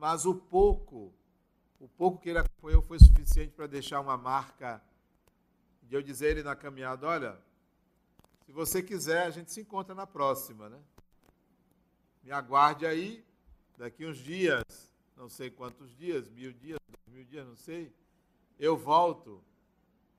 mas 0.00 0.24
o 0.24 0.34
pouco, 0.34 1.12
o 1.78 1.86
pouco 1.86 2.18
que 2.18 2.30
ele 2.30 2.38
acompanhou 2.38 2.80
foi 2.80 2.98
suficiente 2.98 3.52
para 3.52 3.66
deixar 3.66 4.00
uma 4.00 4.16
marca 4.16 4.82
de 5.82 5.94
eu 5.94 6.00
dizer 6.00 6.30
ele 6.30 6.42
na 6.42 6.56
caminhada, 6.56 7.06
olha, 7.06 7.38
Se 8.46 8.52
você 8.52 8.82
quiser, 8.82 9.26
a 9.26 9.30
gente 9.30 9.52
se 9.52 9.60
encontra 9.60 9.94
na 9.94 10.06
próxima, 10.06 10.70
né? 10.70 10.80
Me 12.22 12.32
aguarde 12.32 12.86
aí, 12.86 13.22
daqui 13.76 14.06
uns 14.06 14.16
dias, 14.16 14.64
não 15.14 15.28
sei 15.28 15.50
quantos 15.50 15.94
dias, 15.96 16.30
mil 16.30 16.52
dias, 16.54 16.78
dois 16.88 17.14
mil 17.14 17.24
dias, 17.24 17.46
não 17.46 17.56
sei. 17.56 17.94
Eu 18.58 18.78
volto, 18.78 19.44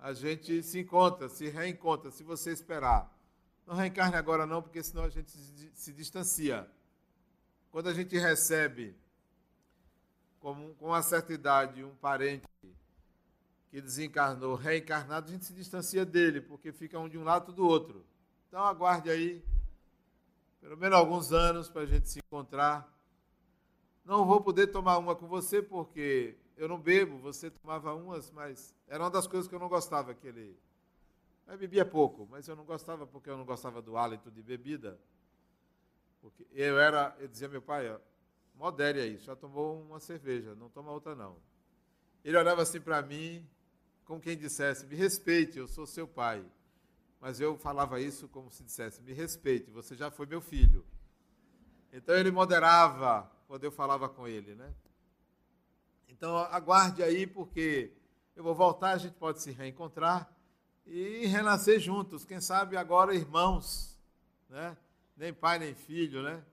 a 0.01 0.13
gente 0.13 0.63
se 0.63 0.79
encontra, 0.79 1.29
se 1.29 1.47
reencontra, 1.47 2.09
se 2.09 2.23
você 2.23 2.51
esperar. 2.51 3.15
Não 3.67 3.75
reencarne 3.75 4.15
agora 4.15 4.47
não, 4.47 4.59
porque 4.59 4.81
senão 4.81 5.03
a 5.03 5.09
gente 5.09 5.29
se, 5.75 5.93
distancia. 5.93 6.67
Quando 7.71 7.87
a 7.87 7.93
gente 7.93 8.17
recebe 8.17 8.95
com, 10.39 10.73
com 10.73 10.87
uma 10.87 11.03
certa 11.03 11.31
idade 11.31 11.83
um 11.83 11.95
parente 11.95 12.47
que 13.69 13.79
desencarnou, 13.79 14.55
reencarnado, 14.55 15.29
a 15.29 15.31
gente 15.31 15.45
se 15.45 15.53
distancia 15.53 16.03
dele, 16.03 16.41
porque 16.41 16.71
fica 16.71 16.97
um 16.97 17.07
de 17.07 17.19
um 17.19 17.23
lado 17.23 17.53
do 17.53 17.65
outro. 17.65 18.03
Então 18.47 18.65
aguarde 18.65 19.09
aí 19.09 19.45
pelo 20.59 20.75
menos 20.77 20.97
alguns 20.97 21.31
anos 21.31 21.69
para 21.69 21.83
a 21.83 21.85
gente 21.85 22.09
se 22.09 22.19
encontrar. 22.19 22.91
Não 24.03 24.25
vou 24.25 24.41
poder 24.41 24.67
tomar 24.67 24.97
uma 24.97 25.15
com 25.15 25.27
você 25.27 25.61
porque 25.61 26.35
eu 26.61 26.67
não 26.67 26.79
bebo, 26.79 27.17
você 27.19 27.49
tomava 27.49 27.93
umas, 27.93 28.31
mas 28.31 28.73
era 28.87 29.03
uma 29.03 29.09
das 29.09 29.27
coisas 29.27 29.47
que 29.47 29.55
eu 29.55 29.59
não 29.59 29.69
gostava, 29.69 30.11
aquele. 30.11 30.57
Eu 31.47 31.57
bebia 31.57 31.85
pouco, 31.85 32.27
mas 32.29 32.47
eu 32.47 32.55
não 32.55 32.63
gostava 32.63 33.05
porque 33.05 33.29
eu 33.29 33.37
não 33.37 33.45
gostava 33.45 33.81
do 33.81 33.97
hálito 33.97 34.29
de 34.31 34.41
bebida. 34.41 34.99
Porque 36.21 36.45
eu 36.51 36.79
era, 36.79 37.15
eu 37.19 37.27
dizia 37.27 37.49
meu 37.49 37.61
pai, 37.61 37.99
modere 38.53 39.01
aí, 39.01 39.17
já 39.17 39.35
tomou 39.35 39.81
uma 39.81 39.99
cerveja, 39.99 40.55
não 40.55 40.69
toma 40.69 40.91
outra 40.91 41.15
não. 41.15 41.37
Ele 42.23 42.37
olhava 42.37 42.61
assim 42.61 42.79
para 42.79 43.01
mim, 43.01 43.45
como 44.05 44.21
quem 44.21 44.37
dissesse, 44.37 44.85
me 44.85 44.95
respeite, 44.95 45.57
eu 45.57 45.67
sou 45.67 45.87
seu 45.87 46.07
pai 46.07 46.45
mas 47.21 47.39
eu 47.39 47.55
falava 47.55 48.01
isso 48.01 48.27
como 48.27 48.51
se 48.51 48.63
dissesse: 48.63 48.99
me 49.03 49.13
respeite, 49.13 49.69
você 49.69 49.95
já 49.95 50.09
foi 50.09 50.25
meu 50.25 50.41
filho. 50.41 50.83
Então 51.93 52.15
ele 52.15 52.31
moderava 52.31 53.31
quando 53.47 53.63
eu 53.63 53.71
falava 53.71 54.09
com 54.09 54.27
ele, 54.27 54.55
né? 54.55 54.73
Então 56.11 56.37
aguarde 56.37 57.01
aí, 57.01 57.25
porque 57.25 57.91
eu 58.35 58.43
vou 58.43 58.53
voltar, 58.53 58.91
a 58.91 58.97
gente 58.97 59.15
pode 59.15 59.41
se 59.41 59.51
reencontrar 59.51 60.31
e 60.85 61.25
renascer 61.25 61.79
juntos. 61.79 62.25
Quem 62.25 62.41
sabe 62.41 62.77
agora 62.77 63.15
irmãos, 63.15 63.97
né? 64.49 64.77
Nem 65.17 65.33
pai 65.33 65.59
nem 65.59 65.73
filho, 65.73 66.21
né? 66.21 66.43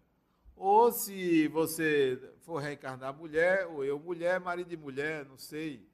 Ou 0.56 0.90
se 0.90 1.48
você 1.48 2.20
for 2.40 2.58
reencarnar 2.58 3.14
mulher, 3.14 3.66
ou 3.66 3.84
eu 3.84 3.98
mulher, 3.98 4.40
marido 4.40 4.72
e 4.72 4.76
mulher, 4.76 5.24
não 5.24 5.38
sei. 5.38 5.86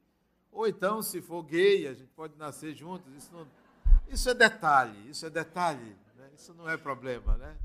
Ou 0.51 0.67
então, 0.67 1.01
se 1.01 1.21
for 1.21 1.43
gay, 1.43 1.87
a 1.87 1.93
gente 1.93 2.11
pode 2.15 2.37
nascer 2.37 2.73
juntos. 2.73 3.13
Isso 3.13 3.29
não 3.33 3.45
isso 4.07 4.29
é 4.29 4.33
detalhe, 4.33 5.09
isso 5.09 5.25
é 5.25 5.29
detalhe, 5.29 5.95
né? 6.15 6.29
isso 6.35 6.53
não 6.53 6.69
é 6.69 6.77
problema, 6.77 7.37
né? 7.37 7.57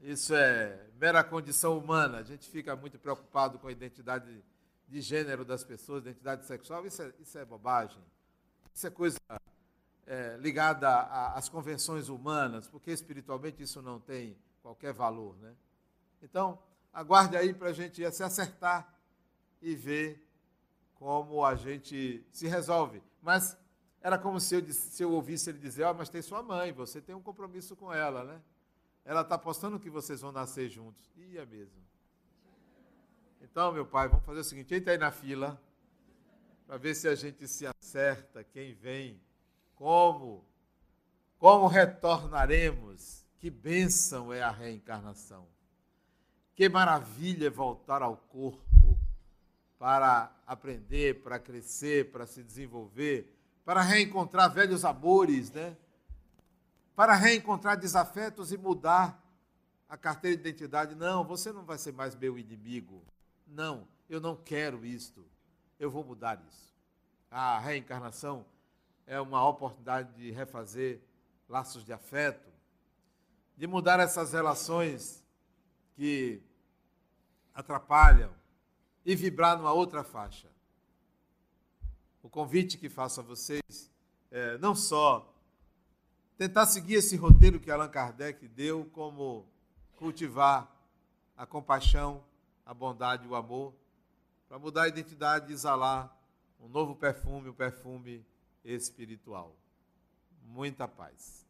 Isso 0.00 0.34
é 0.34 0.86
mera 1.00 1.24
condição 1.24 1.76
humana. 1.76 2.18
A 2.18 2.22
gente 2.22 2.48
fica 2.48 2.76
muito 2.76 2.98
preocupado 2.98 3.58
com 3.58 3.66
a 3.66 3.72
identidade 3.72 4.44
de 4.88 5.00
gênero 5.00 5.44
das 5.44 5.62
pessoas, 5.62 6.02
identidade 6.02 6.46
sexual, 6.46 6.86
isso 6.86 7.02
é, 7.02 7.12
isso 7.20 7.38
é 7.38 7.44
bobagem. 7.44 8.02
Isso 8.74 8.86
é 8.86 8.90
coisa 8.90 9.18
é, 10.06 10.36
ligada 10.38 10.88
às 11.34 11.48
convenções 11.48 12.08
humanas, 12.08 12.66
porque 12.66 12.90
espiritualmente 12.90 13.62
isso 13.62 13.82
não 13.82 14.00
tem 14.00 14.36
qualquer 14.62 14.92
valor, 14.92 15.36
né? 15.36 15.54
Então, 16.22 16.58
aguarde 16.92 17.36
aí 17.36 17.52
para 17.52 17.68
a 17.68 17.72
gente 17.72 18.10
se 18.10 18.22
acertar 18.22 18.94
e 19.60 19.74
ver 19.74 20.26
como 20.94 21.44
a 21.44 21.54
gente 21.54 22.26
se 22.32 22.48
resolve. 22.48 23.02
Mas 23.20 23.56
era 24.00 24.18
como 24.18 24.40
se 24.40 24.54
eu, 24.54 24.72
se 24.72 25.02
eu 25.02 25.12
ouvisse 25.12 25.50
ele 25.50 25.58
dizer: 25.58 25.84
oh, 25.84 25.94
mas 25.94 26.08
tem 26.08 26.22
sua 26.22 26.42
mãe, 26.42 26.72
você 26.72 27.00
tem 27.00 27.14
um 27.14 27.22
compromisso 27.22 27.76
com 27.76 27.92
ela, 27.92 28.24
né? 28.24 28.40
Ela 29.04 29.20
está 29.22 29.34
apostando 29.34 29.78
que 29.78 29.90
vocês 29.90 30.20
vão 30.20 30.32
nascer 30.32 30.68
juntos. 30.68 31.02
É 31.16 31.46
mesmo. 31.46 31.87
Então, 33.40 33.72
meu 33.72 33.86
pai, 33.86 34.08
vamos 34.08 34.24
fazer 34.24 34.40
o 34.40 34.44
seguinte: 34.44 34.74
entra 34.74 34.92
aí 34.92 34.98
na 34.98 35.10
fila, 35.10 35.60
para 36.66 36.76
ver 36.76 36.94
se 36.94 37.08
a 37.08 37.14
gente 37.14 37.46
se 37.46 37.66
acerta, 37.66 38.44
quem 38.44 38.74
vem, 38.74 39.20
como, 39.74 40.44
como 41.38 41.66
retornaremos. 41.66 43.26
Que 43.38 43.50
bênção 43.50 44.32
é 44.32 44.42
a 44.42 44.50
reencarnação. 44.50 45.46
Que 46.56 46.68
maravilha 46.68 47.46
é 47.46 47.50
voltar 47.50 48.02
ao 48.02 48.16
corpo 48.16 48.98
para 49.78 50.34
aprender, 50.44 51.22
para 51.22 51.38
crescer, 51.38 52.10
para 52.10 52.26
se 52.26 52.42
desenvolver 52.42 53.38
para 53.68 53.82
reencontrar 53.82 54.50
velhos 54.50 54.82
amores, 54.82 55.52
né? 55.52 55.76
para 56.96 57.14
reencontrar 57.14 57.76
desafetos 57.76 58.50
e 58.50 58.56
mudar 58.56 59.22
a 59.86 59.94
carteira 59.94 60.38
de 60.38 60.48
identidade. 60.48 60.94
Não, 60.94 61.22
você 61.22 61.52
não 61.52 61.66
vai 61.66 61.76
ser 61.76 61.92
mais 61.92 62.16
meu 62.16 62.38
inimigo. 62.38 63.04
Não, 63.48 63.88
eu 64.08 64.20
não 64.20 64.36
quero 64.36 64.84
isto. 64.84 65.24
Eu 65.78 65.90
vou 65.90 66.04
mudar 66.04 66.40
isso. 66.48 66.72
A 67.30 67.58
reencarnação 67.58 68.46
é 69.06 69.20
uma 69.20 69.46
oportunidade 69.48 70.14
de 70.14 70.30
refazer 70.30 71.00
laços 71.48 71.84
de 71.84 71.92
afeto, 71.92 72.48
de 73.56 73.66
mudar 73.66 73.98
essas 73.98 74.32
relações 74.32 75.24
que 75.96 76.40
atrapalham 77.52 78.32
e 79.04 79.16
vibrar 79.16 79.56
numa 79.56 79.72
outra 79.72 80.04
faixa 80.04 80.48
o 82.28 82.30
convite 82.30 82.76
que 82.76 82.90
faço 82.90 83.20
a 83.20 83.22
vocês 83.22 83.90
é 84.30 84.58
não 84.58 84.74
só 84.74 85.34
tentar 86.36 86.66
seguir 86.66 86.96
esse 86.96 87.16
roteiro 87.16 87.58
que 87.58 87.70
Allan 87.70 87.88
Kardec 87.88 88.46
deu, 88.48 88.84
como 88.92 89.46
cultivar 89.96 90.70
a 91.34 91.46
compaixão, 91.46 92.22
a 92.68 92.74
bondade 92.74 93.24
e 93.24 93.28
o 93.28 93.34
amor, 93.34 93.74
para 94.46 94.58
mudar 94.58 94.82
a 94.82 94.88
identidade 94.88 95.50
e 95.50 95.54
exalar 95.54 96.14
um 96.60 96.68
novo 96.68 96.94
perfume, 96.94 97.48
um 97.48 97.54
perfume 97.54 98.26
espiritual. 98.62 99.56
Muita 100.42 100.86
paz. 100.86 101.47